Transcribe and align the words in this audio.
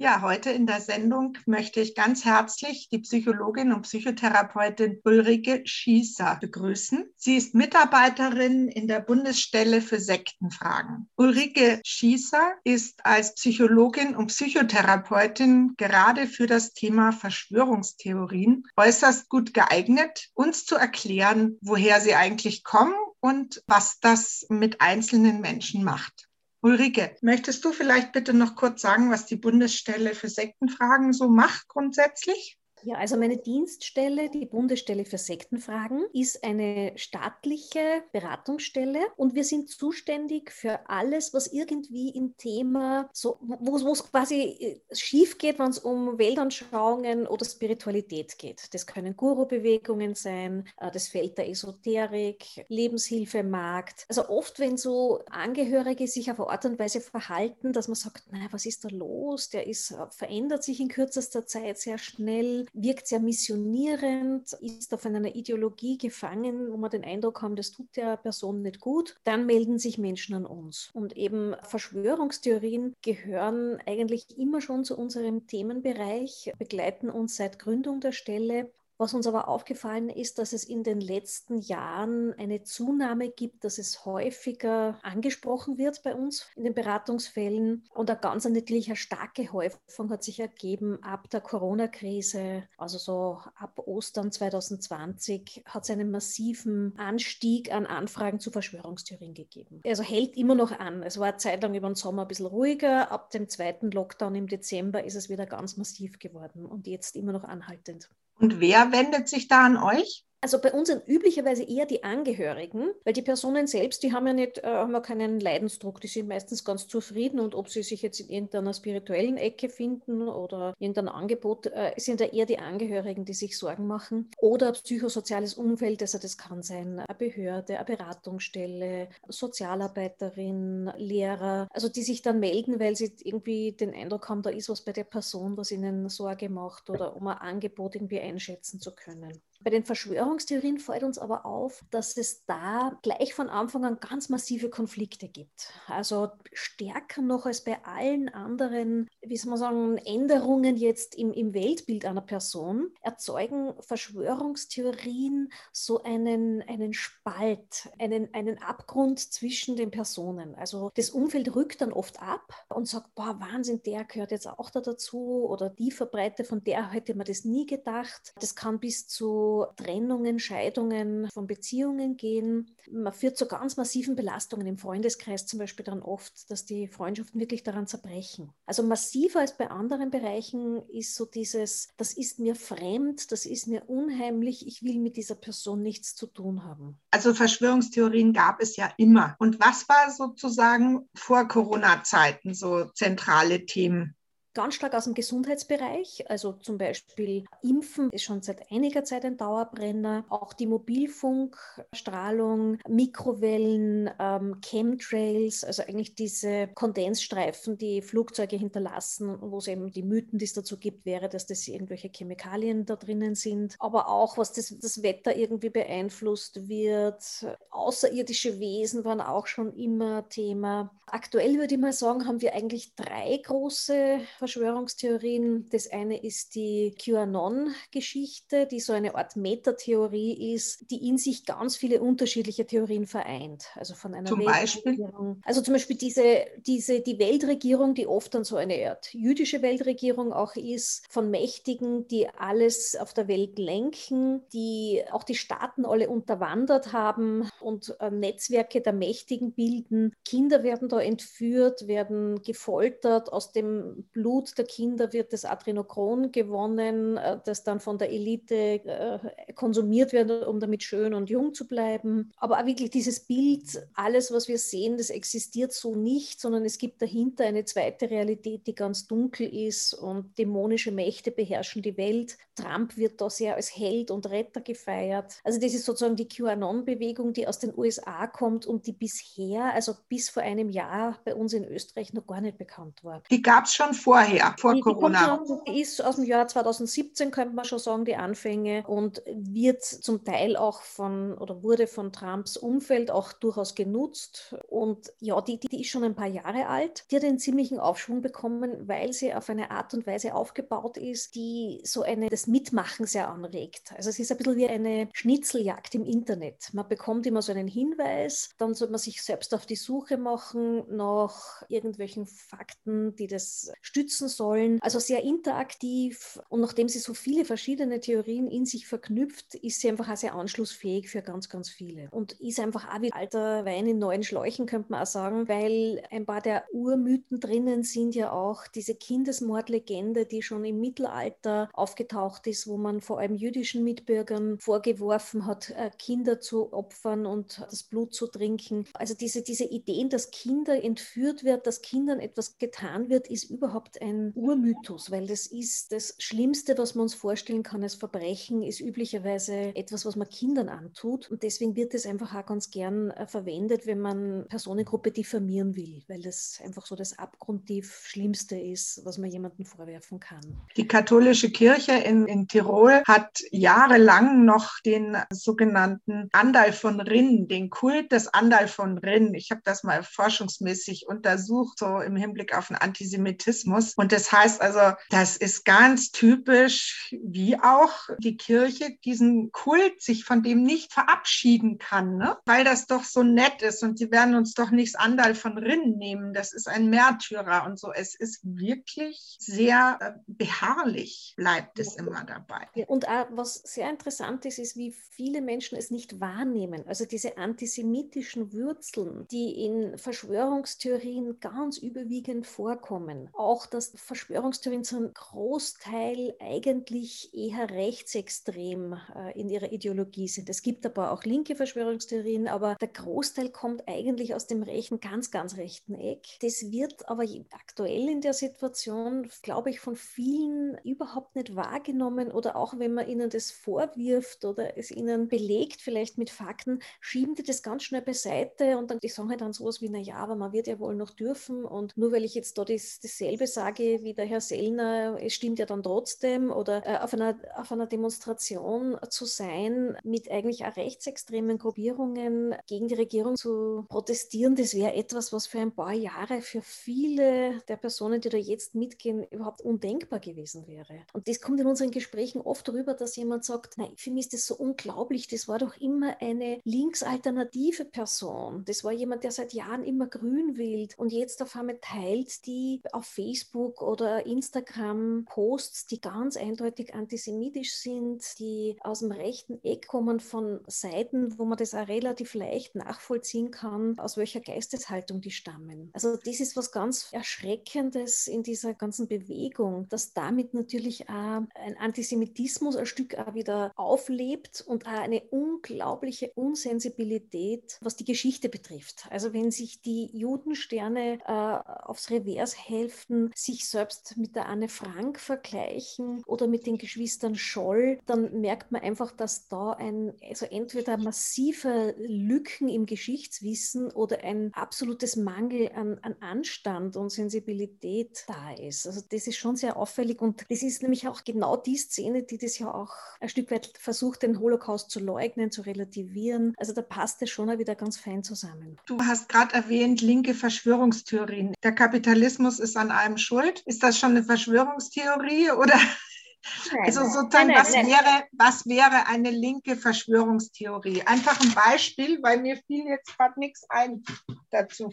Ja, 0.00 0.22
heute 0.22 0.50
in 0.50 0.64
der 0.64 0.80
Sendung 0.80 1.36
möchte 1.44 1.80
ich 1.80 1.96
ganz 1.96 2.24
herzlich 2.24 2.88
die 2.88 3.00
Psychologin 3.00 3.72
und 3.72 3.82
Psychotherapeutin 3.82 5.00
Ulrike 5.02 5.62
Schießer 5.64 6.38
begrüßen. 6.40 7.12
Sie 7.16 7.36
ist 7.36 7.56
Mitarbeiterin 7.56 8.68
in 8.68 8.86
der 8.86 9.00
Bundesstelle 9.00 9.82
für 9.82 9.98
Sektenfragen. 9.98 11.10
Ulrike 11.16 11.80
Schießer 11.84 12.52
ist 12.62 13.04
als 13.04 13.34
Psychologin 13.34 14.14
und 14.14 14.28
Psychotherapeutin 14.28 15.74
gerade 15.76 16.28
für 16.28 16.46
das 16.46 16.74
Thema 16.74 17.10
Verschwörungstheorien 17.10 18.68
äußerst 18.76 19.28
gut 19.28 19.52
geeignet, 19.52 20.28
uns 20.34 20.64
zu 20.64 20.76
erklären, 20.76 21.58
woher 21.60 22.00
sie 22.00 22.14
eigentlich 22.14 22.62
kommen 22.62 22.94
und 23.18 23.64
was 23.66 23.98
das 23.98 24.46
mit 24.48 24.80
einzelnen 24.80 25.40
Menschen 25.40 25.82
macht. 25.82 26.27
Ulrike, 26.60 27.16
möchtest 27.22 27.64
du 27.64 27.72
vielleicht 27.72 28.12
bitte 28.12 28.34
noch 28.34 28.56
kurz 28.56 28.82
sagen, 28.82 29.10
was 29.10 29.26
die 29.26 29.36
Bundesstelle 29.36 30.14
für 30.14 30.28
Sektenfragen 30.28 31.12
so 31.12 31.28
macht 31.28 31.68
grundsätzlich? 31.68 32.57
Ja, 32.82 32.96
also 32.96 33.16
meine 33.16 33.36
Dienststelle, 33.36 34.30
die 34.30 34.46
Bundesstelle 34.46 35.04
für 35.04 35.18
Sektenfragen, 35.18 36.04
ist 36.12 36.44
eine 36.44 36.92
staatliche 36.96 38.02
Beratungsstelle 38.12 39.00
und 39.16 39.34
wir 39.34 39.44
sind 39.44 39.68
zuständig 39.68 40.52
für 40.52 40.88
alles, 40.88 41.34
was 41.34 41.48
irgendwie 41.48 42.10
im 42.10 42.36
Thema, 42.36 43.08
so, 43.12 43.38
wo 43.40 43.92
es 43.92 44.10
quasi 44.10 44.80
äh, 44.90 44.94
schief 44.94 45.38
geht, 45.38 45.58
wenn 45.58 45.70
es 45.70 45.78
um 45.78 46.18
Weltanschauungen 46.18 47.26
oder 47.26 47.44
Spiritualität 47.44 48.38
geht. 48.38 48.72
Das 48.72 48.86
können 48.86 49.16
Guru-Bewegungen 49.16 50.14
sein, 50.14 50.68
äh, 50.80 50.90
das 50.90 51.08
Feld 51.08 51.38
der 51.38 51.48
Esoterik, 51.48 52.64
Lebenshilfe, 52.68 53.42
Markt. 53.42 54.04
Also 54.08 54.28
oft, 54.28 54.58
wenn 54.58 54.76
so 54.76 55.20
Angehörige 55.30 56.06
sich 56.06 56.30
auf 56.30 56.40
eine 56.40 56.50
Art 56.50 56.64
und 56.64 56.78
Weise 56.78 57.00
verhalten, 57.00 57.72
dass 57.72 57.88
man 57.88 57.96
sagt, 57.96 58.24
na, 58.30 58.46
was 58.50 58.66
ist 58.66 58.84
da 58.84 58.88
los? 58.88 59.50
Der 59.50 59.66
ist, 59.66 59.90
äh, 59.90 60.06
verändert 60.10 60.62
sich 60.62 60.80
in 60.80 60.88
kürzester 60.88 61.46
Zeit 61.46 61.78
sehr 61.78 61.98
schnell 61.98 62.66
wirkt 62.72 63.06
sehr 63.06 63.20
missionierend, 63.20 64.52
ist 64.60 64.92
auf 64.94 65.06
einer 65.06 65.34
Ideologie 65.34 65.98
gefangen, 65.98 66.70
wo 66.70 66.76
man 66.76 66.90
den 66.90 67.04
Eindruck 67.04 67.42
haben, 67.42 67.56
das 67.56 67.72
tut 67.72 67.96
der 67.96 68.16
Person 68.16 68.62
nicht 68.62 68.80
gut, 68.80 69.16
dann 69.24 69.46
melden 69.46 69.78
sich 69.78 69.98
Menschen 69.98 70.34
an 70.34 70.46
uns. 70.46 70.90
Und 70.92 71.16
eben 71.16 71.54
Verschwörungstheorien 71.62 72.94
gehören 73.02 73.78
eigentlich 73.86 74.38
immer 74.38 74.60
schon 74.60 74.84
zu 74.84 74.96
unserem 74.96 75.46
Themenbereich, 75.46 76.52
begleiten 76.58 77.10
uns 77.10 77.36
seit 77.36 77.58
Gründung 77.58 78.00
der 78.00 78.12
Stelle 78.12 78.70
was 78.98 79.14
uns 79.14 79.26
aber 79.26 79.48
aufgefallen 79.48 80.08
ist, 80.10 80.38
dass 80.38 80.52
es 80.52 80.64
in 80.64 80.82
den 80.82 81.00
letzten 81.00 81.58
Jahren 81.58 82.34
eine 82.34 82.64
Zunahme 82.64 83.30
gibt, 83.30 83.64
dass 83.64 83.78
es 83.78 84.04
häufiger 84.04 84.98
angesprochen 85.02 85.78
wird 85.78 86.02
bei 86.02 86.14
uns 86.14 86.46
in 86.56 86.64
den 86.64 86.74
Beratungsfällen. 86.74 87.84
Und 87.94 88.10
eine 88.10 88.18
ganz 88.18 88.44
natürlich 88.44 88.88
eine 88.88 88.96
starke 88.96 89.52
Häufung 89.52 90.10
hat 90.10 90.24
sich 90.24 90.40
ergeben 90.40 91.02
ab 91.02 91.30
der 91.30 91.40
Corona-Krise, 91.40 92.64
also 92.76 92.98
so 92.98 93.38
ab 93.54 93.78
Ostern 93.86 94.32
2020, 94.32 95.62
hat 95.66 95.84
es 95.84 95.90
einen 95.90 96.10
massiven 96.10 96.94
Anstieg 96.98 97.72
an 97.72 97.86
Anfragen 97.86 98.40
zu 98.40 98.50
Verschwörungstheorien 98.50 99.34
gegeben. 99.34 99.80
Also 99.86 100.02
hält 100.02 100.36
immer 100.36 100.54
noch 100.54 100.72
an. 100.72 101.02
Es 101.02 101.18
war 101.18 101.28
eine 101.28 101.36
Zeit 101.36 101.62
lang 101.62 101.74
über 101.74 101.88
den 101.88 101.94
Sommer 101.94 102.22
ein 102.22 102.28
bisschen 102.28 102.46
ruhiger. 102.46 103.12
Ab 103.12 103.30
dem 103.30 103.48
zweiten 103.48 103.90
Lockdown 103.90 104.34
im 104.34 104.48
Dezember 104.48 105.04
ist 105.04 105.14
es 105.14 105.28
wieder 105.28 105.46
ganz 105.46 105.76
massiv 105.76 106.18
geworden 106.18 106.66
und 106.66 106.86
jetzt 106.86 107.14
immer 107.14 107.32
noch 107.32 107.44
anhaltend. 107.44 108.10
Und 108.38 108.60
wer 108.60 108.92
wendet 108.92 109.28
sich 109.28 109.48
da 109.48 109.64
an 109.64 109.76
euch? 109.76 110.24
Also 110.40 110.60
bei 110.60 110.72
uns 110.72 110.88
sind 110.88 111.02
üblicherweise 111.08 111.64
eher 111.64 111.84
die 111.84 112.04
Angehörigen, 112.04 112.90
weil 113.04 113.12
die 113.12 113.22
Personen 113.22 113.66
selbst, 113.66 114.04
die 114.04 114.12
haben 114.12 114.26
ja 114.28 114.32
nicht, 114.32 114.58
äh, 114.58 114.68
haben 114.68 114.92
ja 114.92 115.00
keinen 115.00 115.40
Leidensdruck, 115.40 116.00
die 116.00 116.06
sind 116.06 116.28
meistens 116.28 116.64
ganz 116.64 116.86
zufrieden 116.86 117.40
und 117.40 117.56
ob 117.56 117.68
sie 117.68 117.82
sich 117.82 118.02
jetzt 118.02 118.20
in 118.20 118.28
irgendeiner 118.28 118.72
spirituellen 118.72 119.36
Ecke 119.36 119.68
finden 119.68 120.28
oder 120.28 120.74
irgendein 120.78 121.08
Angebot, 121.08 121.66
äh, 121.66 121.92
sind 121.96 122.20
da 122.20 122.26
eher 122.26 122.46
die 122.46 122.60
Angehörigen, 122.60 123.24
die 123.24 123.34
sich 123.34 123.58
Sorgen 123.58 123.88
machen. 123.88 124.30
Oder 124.38 124.70
psychosoziales 124.72 125.54
Umfeld, 125.54 126.02
also 126.02 126.18
das 126.18 126.38
kann 126.38 126.62
sein 126.62 127.00
eine 127.00 127.18
Behörde, 127.18 127.76
eine 127.76 127.84
Beratungsstelle, 127.84 129.08
Sozialarbeiterin, 129.26 130.92
Lehrer, 130.98 131.66
also 131.70 131.88
die 131.88 132.02
sich 132.02 132.22
dann 132.22 132.38
melden, 132.38 132.78
weil 132.78 132.94
sie 132.94 133.12
irgendwie 133.24 133.72
den 133.72 133.92
Eindruck 133.92 134.28
haben, 134.28 134.42
da 134.42 134.50
ist 134.50 134.68
was 134.68 134.82
bei 134.82 134.92
der 134.92 135.04
Person, 135.04 135.56
was 135.56 135.72
ihnen 135.72 136.08
Sorge 136.08 136.48
macht 136.48 136.90
oder 136.90 137.16
um 137.16 137.26
ein 137.26 137.38
Angebot 137.38 137.96
irgendwie 137.96 138.20
einschätzen 138.20 138.78
zu 138.78 138.94
können. 138.94 139.42
Bei 139.60 139.70
den 139.70 139.84
Verschwörungstheorien 139.84 140.78
fällt 140.78 141.02
uns 141.02 141.18
aber 141.18 141.44
auf, 141.44 141.84
dass 141.90 142.16
es 142.16 142.44
da 142.46 142.96
gleich 143.02 143.34
von 143.34 143.48
Anfang 143.48 143.84
an 143.84 143.98
ganz 143.98 144.28
massive 144.28 144.70
Konflikte 144.70 145.28
gibt. 145.28 145.72
Also 145.88 146.30
stärker 146.52 147.22
noch 147.22 147.44
als 147.44 147.64
bei 147.64 147.84
allen 147.84 148.28
anderen, 148.28 149.08
wie 149.20 149.36
soll 149.36 149.50
man 149.50 149.58
sagen, 149.58 149.96
Änderungen 149.98 150.76
jetzt 150.76 151.16
im, 151.16 151.32
im 151.32 151.54
Weltbild 151.54 152.04
einer 152.04 152.20
Person, 152.20 152.92
erzeugen 153.02 153.74
Verschwörungstheorien 153.80 155.52
so 155.72 156.02
einen, 156.04 156.62
einen 156.62 156.92
Spalt, 156.92 157.88
einen, 157.98 158.32
einen 158.34 158.62
Abgrund 158.62 159.18
zwischen 159.18 159.74
den 159.74 159.90
Personen. 159.90 160.54
Also 160.54 160.92
das 160.94 161.10
Umfeld 161.10 161.56
rückt 161.56 161.80
dann 161.80 161.92
oft 161.92 162.22
ab 162.22 162.54
und 162.68 162.86
sagt, 162.86 163.12
boah, 163.16 163.40
Wahnsinn, 163.40 163.82
der 163.82 164.04
gehört 164.04 164.30
jetzt 164.30 164.46
auch 164.46 164.70
da 164.70 164.80
dazu 164.80 165.48
oder 165.48 165.68
die 165.68 165.90
Verbreite, 165.90 166.44
von 166.44 166.62
der 166.62 166.92
hätte 166.92 167.16
man 167.16 167.26
das 167.26 167.44
nie 167.44 167.66
gedacht. 167.66 168.32
Das 168.38 168.54
kann 168.54 168.78
bis 168.78 169.08
zu 169.08 169.47
Trennungen, 169.76 170.38
Scheidungen 170.38 171.28
von 171.30 171.46
Beziehungen 171.46 172.16
gehen. 172.16 172.74
Man 172.90 173.12
führt 173.12 173.36
zu 173.36 173.46
ganz 173.46 173.76
massiven 173.76 174.16
Belastungen 174.16 174.66
im 174.66 174.78
Freundeskreis 174.78 175.46
zum 175.46 175.58
Beispiel 175.58 175.84
dann 175.84 176.02
oft, 176.02 176.50
dass 176.50 176.64
die 176.64 176.88
Freundschaften 176.88 177.40
wirklich 177.40 177.62
daran 177.62 177.86
zerbrechen. 177.86 178.52
Also 178.66 178.82
massiver 178.82 179.40
als 179.40 179.56
bei 179.56 179.70
anderen 179.70 180.10
Bereichen 180.10 180.82
ist 180.88 181.14
so 181.14 181.24
dieses, 181.24 181.88
das 181.96 182.12
ist 182.12 182.38
mir 182.38 182.54
fremd, 182.54 183.30
das 183.32 183.46
ist 183.46 183.66
mir 183.66 183.88
unheimlich, 183.88 184.66
ich 184.66 184.82
will 184.82 184.98
mit 184.98 185.16
dieser 185.16 185.34
Person 185.34 185.82
nichts 185.82 186.14
zu 186.14 186.26
tun 186.26 186.64
haben. 186.64 186.98
Also 187.10 187.34
Verschwörungstheorien 187.34 188.32
gab 188.32 188.60
es 188.60 188.76
ja 188.76 188.92
immer. 188.96 189.36
Und 189.38 189.60
was 189.60 189.88
war 189.88 190.10
sozusagen 190.10 191.08
vor 191.14 191.46
Corona-Zeiten 191.48 192.54
so 192.54 192.84
zentrale 192.94 193.66
Themen? 193.66 194.14
Ganz 194.58 194.74
stark 194.74 194.94
aus 194.94 195.04
dem 195.04 195.14
Gesundheitsbereich. 195.14 196.28
Also 196.28 196.54
zum 196.54 196.78
Beispiel 196.78 197.44
Impfen 197.62 198.10
ist 198.10 198.24
schon 198.24 198.42
seit 198.42 198.72
einiger 198.72 199.04
Zeit 199.04 199.24
ein 199.24 199.36
Dauerbrenner. 199.36 200.24
Auch 200.30 200.52
die 200.52 200.66
Mobilfunkstrahlung, 200.66 202.78
Mikrowellen, 202.88 204.10
ähm, 204.18 204.60
Chemtrails, 204.60 205.62
also 205.62 205.84
eigentlich 205.84 206.16
diese 206.16 206.66
Kondensstreifen, 206.74 207.78
die 207.78 208.02
Flugzeuge 208.02 208.56
hinterlassen, 208.56 209.38
wo 209.40 209.58
es 209.58 209.68
eben 209.68 209.92
die 209.92 210.02
Mythen, 210.02 210.40
die 210.40 210.46
es 210.46 210.54
dazu 210.54 210.76
gibt, 210.76 211.06
wäre, 211.06 211.28
dass 211.28 211.46
das 211.46 211.68
irgendwelche 211.68 212.08
Chemikalien 212.08 212.84
da 212.84 212.96
drinnen 212.96 213.36
sind. 213.36 213.76
Aber 213.78 214.08
auch, 214.08 214.38
was 214.38 214.52
das, 214.52 214.76
das 214.80 215.04
Wetter 215.04 215.36
irgendwie 215.36 215.70
beeinflusst 215.70 216.68
wird. 216.68 217.46
Außerirdische 217.70 218.58
Wesen 218.58 219.04
waren 219.04 219.20
auch 219.20 219.46
schon 219.46 219.72
immer 219.74 220.28
Thema. 220.28 220.90
Aktuell 221.06 221.58
würde 221.58 221.76
ich 221.76 221.80
mal 221.80 221.92
sagen, 221.92 222.26
haben 222.26 222.40
wir 222.40 222.54
eigentlich 222.54 222.96
drei 222.96 223.36
große 223.36 224.18
Verschwörungstheorien. 224.48 225.66
Das 225.70 225.90
eine 225.92 226.22
ist 226.22 226.54
die 226.54 226.94
QAnon-Geschichte, 226.98 228.66
die 228.66 228.80
so 228.80 228.94
eine 228.94 229.14
Art 229.14 229.36
Metatheorie 229.36 230.54
ist, 230.54 230.90
die 230.90 231.06
in 231.06 231.18
sich 231.18 231.44
ganz 231.44 231.76
viele 231.76 232.00
unterschiedliche 232.00 232.66
Theorien 232.66 233.06
vereint. 233.06 233.66
Also 233.74 233.94
von 233.94 234.14
einer 234.14 234.26
zum 234.26 234.42
Beispiel? 234.42 235.06
Also 235.44 235.60
zum 235.60 235.74
Beispiel 235.74 235.96
diese, 235.96 236.46
diese, 236.66 237.00
die 237.00 237.18
Weltregierung, 237.18 237.94
die 237.94 238.06
oft 238.06 238.34
dann 238.34 238.44
so 238.44 238.56
eine 238.56 238.88
Art 238.88 239.12
jüdische 239.12 239.60
Weltregierung 239.60 240.32
auch 240.32 240.56
ist, 240.56 241.04
von 241.10 241.30
Mächtigen, 241.30 242.08
die 242.08 242.28
alles 242.28 242.96
auf 242.96 243.12
der 243.12 243.28
Welt 243.28 243.58
lenken, 243.58 244.42
die 244.54 245.02
auch 245.12 245.24
die 245.24 245.34
Staaten 245.34 245.84
alle 245.84 246.08
unterwandert 246.08 246.94
haben 246.94 247.50
und 247.60 247.94
äh, 248.00 248.10
Netzwerke 248.10 248.80
der 248.80 248.94
Mächtigen 248.94 249.52
bilden. 249.52 250.14
Kinder 250.24 250.62
werden 250.62 250.88
da 250.88 251.00
entführt, 251.00 251.86
werden 251.86 252.40
gefoltert, 252.42 253.30
aus 253.30 253.52
dem 253.52 254.08
Blut 254.12 254.37
Blut 254.38 254.56
der 254.56 254.64
Kinder 254.64 255.12
wird 255.12 255.32
das 255.32 255.44
Adrenochron 255.44 256.30
gewonnen, 256.30 257.16
äh, 257.16 257.38
das 257.44 257.64
dann 257.64 257.80
von 257.80 257.98
der 257.98 258.10
Elite 258.10 258.54
äh, 258.54 259.52
konsumiert 259.54 260.12
wird, 260.12 260.46
um 260.46 260.60
damit 260.60 260.82
schön 260.82 261.14
und 261.14 261.28
jung 261.28 261.54
zu 261.54 261.66
bleiben. 261.66 262.30
Aber 262.36 262.60
auch 262.60 262.66
wirklich 262.66 262.90
dieses 262.90 263.20
Bild, 263.20 263.62
alles, 263.94 264.32
was 264.32 264.48
wir 264.48 264.58
sehen, 264.58 264.96
das 264.96 265.10
existiert 265.10 265.72
so 265.72 265.94
nicht, 265.94 266.40
sondern 266.40 266.64
es 266.64 266.78
gibt 266.78 267.02
dahinter 267.02 267.44
eine 267.44 267.64
zweite 267.64 268.10
Realität, 268.10 268.66
die 268.66 268.74
ganz 268.74 269.06
dunkel 269.08 269.48
ist 269.48 269.94
und 269.94 270.38
dämonische 270.38 270.92
Mächte 270.92 271.30
beherrschen 271.30 271.82
die 271.82 271.96
Welt. 271.96 272.38
Trump 272.54 272.96
wird 272.96 273.20
da 273.20 273.30
sehr 273.30 273.56
als 273.56 273.76
Held 273.76 274.10
und 274.10 274.28
Retter 274.28 274.60
gefeiert. 274.60 275.40
Also 275.44 275.60
das 275.60 275.74
ist 275.74 275.84
sozusagen 275.84 276.16
die 276.16 276.28
QAnon-Bewegung, 276.28 277.32
die 277.32 277.46
aus 277.46 277.58
den 277.58 277.76
USA 277.76 278.26
kommt 278.26 278.66
und 278.66 278.86
die 278.86 278.92
bisher, 278.92 279.72
also 279.74 279.94
bis 280.08 280.28
vor 280.28 280.42
einem 280.42 280.70
Jahr 280.70 281.18
bei 281.24 281.34
uns 281.34 281.52
in 281.52 281.64
Österreich 281.64 282.12
noch 282.12 282.26
gar 282.26 282.40
nicht 282.40 282.58
bekannt 282.58 283.04
war. 283.04 283.22
Die 283.30 283.42
gab 283.42 283.64
es 283.64 283.74
schon 283.74 283.94
vor 283.94 284.17
vorher, 284.24 284.54
vor 284.58 284.74
die, 284.74 284.80
Corona. 284.80 285.44
Die, 285.46 285.72
die 285.72 285.80
ist 285.80 286.04
aus 286.04 286.16
dem 286.16 286.24
Jahr 286.24 286.46
2017, 286.46 287.30
könnte 287.30 287.54
man 287.54 287.64
schon 287.64 287.78
sagen, 287.78 288.04
die 288.04 288.16
Anfänge 288.16 288.84
und 288.86 289.22
wird 289.26 289.84
zum 289.84 290.24
Teil 290.24 290.56
auch 290.56 290.82
von 290.82 291.36
oder 291.38 291.62
wurde 291.62 291.86
von 291.86 292.12
Trumps 292.12 292.56
Umfeld 292.56 293.10
auch 293.10 293.32
durchaus 293.32 293.74
genutzt. 293.74 294.54
Und 294.68 295.12
ja, 295.20 295.40
die, 295.40 295.58
die, 295.58 295.68
die 295.68 295.82
ist 295.82 295.90
schon 295.90 296.04
ein 296.04 296.14
paar 296.14 296.26
Jahre 296.26 296.66
alt. 296.66 297.04
Die 297.10 297.16
hat 297.16 297.24
einen 297.24 297.38
ziemlichen 297.38 297.78
Aufschwung 297.78 298.20
bekommen, 298.20 298.88
weil 298.88 299.12
sie 299.12 299.34
auf 299.34 299.48
eine 299.50 299.70
Art 299.70 299.94
und 299.94 300.06
Weise 300.06 300.34
aufgebaut 300.34 300.96
ist, 300.96 301.34
die 301.34 301.80
so 301.84 302.02
eine 302.02 302.28
das 302.28 302.46
Mitmachen 302.46 303.06
sehr 303.06 303.28
anregt. 303.28 303.92
Also 303.96 304.10
es 304.10 304.18
ist 304.18 304.30
ein 304.30 304.38
bisschen 304.38 304.56
wie 304.56 304.68
eine 304.68 305.08
Schnitzeljagd 305.12 305.94
im 305.94 306.04
Internet. 306.04 306.72
Man 306.72 306.88
bekommt 306.88 307.26
immer 307.26 307.42
so 307.42 307.52
einen 307.52 307.68
Hinweis, 307.68 308.50
dann 308.58 308.74
sollte 308.74 308.92
man 308.92 308.98
sich 308.98 309.22
selbst 309.22 309.54
auf 309.54 309.66
die 309.66 309.76
Suche 309.76 310.16
machen 310.16 310.84
nach 310.88 311.62
irgendwelchen 311.68 312.26
Fakten, 312.26 313.14
die 313.16 313.26
das 313.26 313.72
stützen 313.80 314.07
sollen. 314.16 314.78
Also 314.80 314.98
sehr 314.98 315.22
interaktiv 315.22 316.40
und 316.48 316.60
nachdem 316.60 316.88
sie 316.88 316.98
so 316.98 317.14
viele 317.14 317.44
verschiedene 317.44 318.00
Theorien 318.00 318.50
in 318.50 318.66
sich 318.66 318.86
verknüpft, 318.86 319.54
ist 319.56 319.80
sie 319.80 319.88
einfach 319.88 320.08
auch 320.08 320.16
sehr 320.16 320.34
anschlussfähig 320.34 321.08
für 321.08 321.22
ganz, 321.22 321.48
ganz 321.48 321.68
viele. 321.68 322.08
Und 322.10 322.32
ist 322.40 322.60
einfach 322.60 322.88
auch 322.88 323.02
wie 323.02 323.12
alter 323.12 323.64
Wein 323.64 323.86
in 323.86 323.98
neuen 323.98 324.22
Schläuchen, 324.22 324.66
könnte 324.66 324.92
man 324.92 325.02
auch 325.02 325.06
sagen, 325.06 325.48
weil 325.48 326.02
ein 326.10 326.26
paar 326.26 326.40
der 326.40 326.64
Urmythen 326.72 327.40
drinnen 327.40 327.82
sind 327.82 328.14
ja 328.14 328.32
auch 328.32 328.66
diese 328.66 328.94
Kindesmordlegende, 328.94 330.26
die 330.26 330.42
schon 330.42 330.64
im 330.64 330.80
Mittelalter 330.80 331.68
aufgetaucht 331.72 332.46
ist, 332.46 332.66
wo 332.66 332.76
man 332.76 333.00
vor 333.00 333.18
allem 333.18 333.34
jüdischen 333.34 333.84
Mitbürgern 333.84 334.58
vorgeworfen 334.58 335.46
hat, 335.46 335.70
äh, 335.70 335.90
Kinder 335.98 336.40
zu 336.40 336.72
opfern 336.72 337.26
und 337.26 337.60
das 337.70 337.82
Blut 337.82 338.14
zu 338.14 338.26
trinken. 338.26 338.84
Also 338.94 339.14
diese, 339.14 339.42
diese 339.42 339.64
Ideen, 339.64 340.08
dass 340.08 340.30
Kinder 340.30 340.82
entführt 340.82 341.44
wird, 341.44 341.66
dass 341.66 341.82
Kindern 341.82 342.20
etwas 342.20 342.58
getan 342.58 343.08
wird, 343.08 343.28
ist 343.28 343.44
überhaupt 343.44 343.97
ein 344.00 344.32
Urmythos, 344.34 345.10
weil 345.10 345.26
das 345.26 345.46
ist 345.46 345.92
das 345.92 346.14
Schlimmste, 346.18 346.76
was 346.78 346.94
man 346.94 347.04
uns 347.04 347.14
vorstellen 347.14 347.62
kann 347.62 347.82
als 347.82 347.94
Verbrechen, 347.94 348.62
ist 348.62 348.80
üblicherweise 348.80 349.74
etwas, 349.76 350.04
was 350.04 350.16
man 350.16 350.28
Kindern 350.28 350.68
antut. 350.68 351.30
Und 351.30 351.42
deswegen 351.42 351.76
wird 351.76 351.94
es 351.94 352.06
einfach 352.06 352.34
auch 352.34 352.46
ganz 352.46 352.70
gern 352.70 353.10
äh, 353.10 353.26
verwendet, 353.26 353.86
wenn 353.86 354.00
man 354.00 354.46
Personengruppe 354.48 355.10
diffamieren 355.10 355.76
will, 355.76 356.02
weil 356.08 356.22
das 356.22 356.60
einfach 356.64 356.86
so 356.86 356.96
das 356.96 357.18
abgrundtief 357.18 358.04
Schlimmste 358.06 358.58
ist, 358.58 359.04
was 359.04 359.18
man 359.18 359.30
jemandem 359.30 359.64
vorwerfen 359.64 360.20
kann. 360.20 360.40
Die 360.76 360.88
katholische 360.88 361.50
Kirche 361.50 361.92
in, 361.92 362.26
in 362.26 362.48
Tirol 362.48 363.02
hat 363.06 363.40
jahrelang 363.50 364.44
noch 364.44 364.80
den 364.84 365.16
sogenannten 365.30 366.28
Andal 366.32 366.72
von 366.72 367.00
Rinn, 367.00 367.48
den 367.48 367.70
Kult 367.70 368.12
des 368.12 368.28
Andal 368.28 368.68
von 368.68 368.98
Rinn. 368.98 369.34
Ich 369.34 369.50
habe 369.50 369.62
das 369.64 369.84
mal 369.84 370.02
forschungsmäßig 370.02 371.06
untersucht, 371.08 371.78
so 371.78 372.00
im 372.00 372.16
Hinblick 372.16 372.56
auf 372.56 372.68
den 372.68 372.76
Antisemitismus. 372.76 373.87
Und 373.96 374.12
das 374.12 374.32
heißt 374.32 374.60
also, 374.60 374.96
das 375.10 375.36
ist 375.36 375.64
ganz 375.64 376.10
typisch, 376.10 377.14
wie 377.22 377.58
auch 377.58 377.92
die 378.18 378.36
Kirche 378.36 378.96
diesen 379.04 379.52
Kult 379.52 380.00
sich 380.02 380.24
von 380.24 380.42
dem 380.42 380.62
nicht 380.62 380.92
verabschieden 380.92 381.78
kann, 381.78 382.16
ne? 382.16 382.36
weil 382.46 382.64
das 382.64 382.86
doch 382.86 383.04
so 383.04 383.22
nett 383.22 383.62
ist 383.62 383.82
und 383.82 383.98
sie 383.98 384.10
werden 384.10 384.34
uns 384.34 384.54
doch 384.54 384.70
nichts 384.70 384.94
Andal 384.94 385.34
von 385.34 385.58
Rinn 385.58 385.96
nehmen. 385.98 386.32
Das 386.32 386.52
ist 386.52 386.68
ein 386.68 386.90
Märtyrer 386.90 387.64
und 387.66 387.78
so. 387.78 387.92
Es 387.92 388.14
ist 388.14 388.40
wirklich 388.42 389.36
sehr 389.38 389.98
äh, 390.00 390.12
beharrlich, 390.26 391.34
bleibt 391.36 391.78
es 391.78 391.96
immer 391.96 392.24
dabei. 392.24 392.66
Und 392.86 393.08
auch, 393.08 393.26
was 393.30 393.54
sehr 393.54 393.90
interessant 393.90 394.44
ist, 394.44 394.58
ist, 394.58 394.76
wie 394.76 394.92
viele 394.92 395.40
Menschen 395.40 395.78
es 395.78 395.90
nicht 395.90 396.20
wahrnehmen. 396.20 396.84
Also 396.86 397.04
diese 397.04 397.36
antisemitischen 397.36 398.52
Wurzeln, 398.52 399.26
die 399.30 399.64
in 399.64 399.98
Verschwörungstheorien 399.98 401.40
ganz 401.40 401.78
überwiegend 401.78 402.46
vorkommen. 402.46 403.30
Auch, 403.32 403.66
dass 403.78 403.92
Verschwörungstheorien 403.94 404.82
zu 404.82 404.96
einem 404.96 405.14
Großteil 405.14 406.34
eigentlich 406.40 407.32
eher 407.32 407.70
rechtsextrem 407.70 408.98
äh, 409.14 409.38
in 409.38 409.48
ihrer 409.48 409.70
Ideologie 409.70 410.26
sind. 410.26 410.50
Es 410.50 410.62
gibt 410.62 410.84
aber 410.84 411.12
auch 411.12 411.22
linke 411.22 411.54
Verschwörungstheorien, 411.54 412.48
aber 412.48 412.74
der 412.80 412.88
Großteil 412.88 413.50
kommt 413.50 413.86
eigentlich 413.86 414.34
aus 414.34 414.48
dem 414.48 414.64
rechten, 414.64 414.98
ganz, 414.98 415.30
ganz 415.30 415.56
rechten 415.56 415.94
Eck. 415.94 416.26
Das 416.42 416.72
wird 416.72 417.08
aber 417.08 417.22
aktuell 417.52 418.08
in 418.08 418.20
der 418.20 418.32
Situation, 418.32 419.30
glaube 419.42 419.70
ich, 419.70 419.78
von 419.78 419.94
vielen 419.94 420.76
überhaupt 420.82 421.36
nicht 421.36 421.54
wahrgenommen 421.54 422.32
oder 422.32 422.56
auch 422.56 422.80
wenn 422.80 422.94
man 422.94 423.06
ihnen 423.06 423.30
das 423.30 423.52
vorwirft 423.52 424.44
oder 424.44 424.76
es 424.76 424.90
ihnen 424.90 425.28
belegt, 425.28 425.80
vielleicht 425.80 426.18
mit 426.18 426.30
Fakten, 426.30 426.80
schieben 427.00 427.36
die 427.36 427.44
das 427.44 427.62
ganz 427.62 427.84
schnell 427.84 428.02
beiseite 428.02 428.76
und 428.76 428.90
dann 428.90 428.98
die 428.98 429.08
sagen 429.08 429.30
halt 429.30 429.40
dann 429.40 429.52
sowas 429.52 429.80
wie, 429.80 429.88
naja, 429.88 430.16
aber 430.16 430.34
man 430.34 430.52
wird 430.52 430.66
ja 430.66 430.80
wohl 430.80 430.96
noch 430.96 431.10
dürfen 431.10 431.64
und 431.64 431.96
nur 431.96 432.10
weil 432.10 432.24
ich 432.24 432.34
jetzt 432.34 432.58
da 432.58 432.64
das, 432.64 432.98
dasselbe 432.98 433.46
sage 433.46 433.67
wie 433.76 434.14
der 434.14 434.24
Herr 434.24 434.40
Sellner, 434.40 435.18
es 435.20 435.34
stimmt 435.34 435.58
ja 435.58 435.66
dann 435.66 435.82
trotzdem 435.82 436.50
oder 436.50 436.86
äh, 436.86 436.98
auf, 436.98 437.12
einer, 437.12 437.36
auf 437.56 437.70
einer 437.72 437.86
Demonstration 437.86 438.96
zu 439.10 439.24
sein 439.24 439.96
mit 440.02 440.30
eigentlich 440.30 440.64
auch 440.64 440.76
rechtsextremen 440.76 441.58
Gruppierungen 441.58 442.54
gegen 442.66 442.88
die 442.88 442.94
Regierung 442.94 443.36
zu 443.36 443.84
protestieren, 443.88 444.56
das 444.56 444.74
wäre 444.74 444.94
etwas, 444.94 445.32
was 445.32 445.46
für 445.46 445.58
ein 445.58 445.72
paar 445.72 445.92
Jahre 445.92 446.40
für 446.40 446.62
viele 446.62 447.60
der 447.68 447.76
Personen, 447.76 448.20
die 448.20 448.28
da 448.28 448.38
jetzt 448.38 448.74
mitgehen, 448.74 449.24
überhaupt 449.30 449.60
undenkbar 449.60 450.20
gewesen 450.20 450.66
wäre. 450.66 451.00
Und 451.12 451.28
das 451.28 451.40
kommt 451.40 451.60
in 451.60 451.66
unseren 451.66 451.90
Gesprächen 451.90 452.40
oft 452.40 452.66
darüber, 452.68 452.94
dass 452.94 453.16
jemand 453.16 453.44
sagt, 453.44 453.78
nein, 453.78 453.92
für 453.96 454.10
mich 454.10 454.26
ist 454.26 454.32
das 454.32 454.46
so 454.46 454.56
unglaublich, 454.56 455.28
das 455.28 455.48
war 455.48 455.58
doch 455.58 455.76
immer 455.76 456.20
eine 456.20 456.60
linksalternative 456.64 457.84
Person. 457.84 458.64
Das 458.66 458.84
war 458.84 458.92
jemand, 458.92 459.24
der 459.24 459.32
seit 459.32 459.52
Jahren 459.52 459.84
immer 459.84 460.06
grün 460.06 460.56
wählt 460.56 460.98
und 460.98 461.12
jetzt 461.12 461.42
auf 461.42 461.54
einmal 461.56 461.78
teilt 461.80 462.46
die 462.46 462.80
auf 462.92 463.06
Facebook 463.06 463.57
oder 463.58 464.26
Instagram 464.26 465.26
Posts, 465.26 465.86
die 465.86 466.00
ganz 466.00 466.36
eindeutig 466.36 466.94
antisemitisch 466.94 467.74
sind, 467.74 468.38
die 468.38 468.76
aus 468.80 469.00
dem 469.00 469.12
rechten 469.12 469.62
Eck 469.64 469.88
kommen 469.88 470.20
von 470.20 470.60
Seiten, 470.66 471.38
wo 471.38 471.44
man 471.44 471.58
das 471.58 471.74
auch 471.74 471.88
relativ 471.88 472.34
leicht 472.34 472.74
nachvollziehen 472.74 473.50
kann, 473.50 473.98
aus 473.98 474.16
welcher 474.16 474.40
Geisteshaltung 474.40 475.20
die 475.20 475.30
stammen. 475.30 475.90
Also 475.92 476.16
das 476.16 476.40
ist 476.40 476.56
was 476.56 476.72
ganz 476.72 477.08
Erschreckendes 477.12 478.26
in 478.28 478.42
dieser 478.42 478.74
ganzen 478.74 479.08
Bewegung, 479.08 479.88
dass 479.88 480.12
damit 480.12 480.54
natürlich 480.54 481.08
auch 481.08 481.42
ein 481.54 481.76
Antisemitismus 481.78 482.76
ein 482.76 482.86
Stück 482.86 483.16
auch 483.16 483.34
wieder 483.34 483.72
auflebt 483.76 484.64
und 484.66 484.86
auch 484.86 484.92
eine 484.92 485.22
unglaubliche 485.30 486.30
Unsensibilität, 486.34 487.78
was 487.80 487.96
die 487.96 488.04
Geschichte 488.04 488.48
betrifft. 488.48 489.06
Also 489.10 489.32
wenn 489.32 489.50
sich 489.50 489.80
die 489.80 490.10
Judensterne 490.16 491.18
äh, 491.26 491.86
aufs 491.86 492.10
Revers 492.10 492.56
helfen, 492.68 493.30
sich 493.48 493.66
selbst 493.68 494.16
mit 494.18 494.36
der 494.36 494.46
Anne 494.46 494.68
Frank 494.68 495.18
vergleichen 495.18 496.22
oder 496.26 496.46
mit 496.46 496.66
den 496.66 496.76
Geschwistern 496.76 497.34
Scholl, 497.34 497.98
dann 498.04 498.40
merkt 498.40 498.72
man 498.72 498.82
einfach, 498.82 499.10
dass 499.10 499.48
da 499.48 499.72
ein, 499.72 500.12
also 500.28 500.44
entweder 500.46 500.98
massive 500.98 501.94
Lücken 501.98 502.68
im 502.68 502.84
Geschichtswissen 502.84 503.90
oder 503.90 504.22
ein 504.22 504.50
absolutes 504.52 505.16
Mangel 505.16 505.70
an, 505.74 505.98
an 506.02 506.16
Anstand 506.20 506.96
und 506.96 507.10
Sensibilität 507.10 508.24
da 508.26 508.52
ist. 508.52 508.86
Also 508.86 509.00
das 509.10 509.26
ist 509.26 509.38
schon 509.38 509.56
sehr 509.56 509.78
auffällig 509.78 510.20
und 510.20 510.44
das 510.50 510.62
ist 510.62 510.82
nämlich 510.82 511.08
auch 511.08 511.24
genau 511.24 511.56
die 511.56 511.78
Szene, 511.78 512.24
die 512.24 512.36
das 512.36 512.58
ja 512.58 512.72
auch 512.72 512.92
ein 513.20 513.30
Stück 513.30 513.50
weit 513.50 513.72
versucht, 513.78 514.22
den 514.22 514.40
Holocaust 514.40 514.90
zu 514.90 515.00
leugnen, 515.00 515.50
zu 515.50 515.62
relativieren. 515.62 516.52
Also 516.58 516.74
da 516.74 516.82
passt 516.82 517.22
es 517.22 517.30
schon 517.30 517.48
wieder 517.58 517.74
ganz 517.74 517.96
fein 517.96 518.22
zusammen. 518.22 518.76
Du 518.84 519.00
hast 519.00 519.30
gerade 519.30 519.54
erwähnt, 519.54 520.02
linke 520.02 520.34
Verschwörungstheorien. 520.34 521.54
Der 521.62 521.72
Kapitalismus 521.72 522.60
ist 522.60 522.76
an 522.76 522.90
allem 522.90 523.16
schuld. 523.28 523.60
Ist 523.66 523.82
das 523.82 523.98
schon 523.98 524.10
eine 524.12 524.24
Verschwörungstheorie 524.24 525.50
oder? 525.50 525.76
Nein, 525.76 526.82
also 526.84 527.04
sozusagen, 527.04 527.48
nein, 527.48 527.56
nein, 527.56 527.56
was, 527.58 527.74
Wäre, 527.74 528.24
was 528.32 528.66
wäre 528.66 529.06
eine 529.06 529.30
linke 529.30 529.76
Verschwörungstheorie? 529.76 531.02
Einfach 531.02 531.40
ein 531.40 531.52
Beispiel, 531.52 532.18
weil 532.22 532.40
mir 532.40 532.56
fiel 532.66 532.86
jetzt 532.86 533.16
gerade 533.16 533.38
nichts 533.38 533.64
ein 533.68 534.02
dazu. 534.50 534.92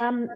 Ähm, 0.00 0.30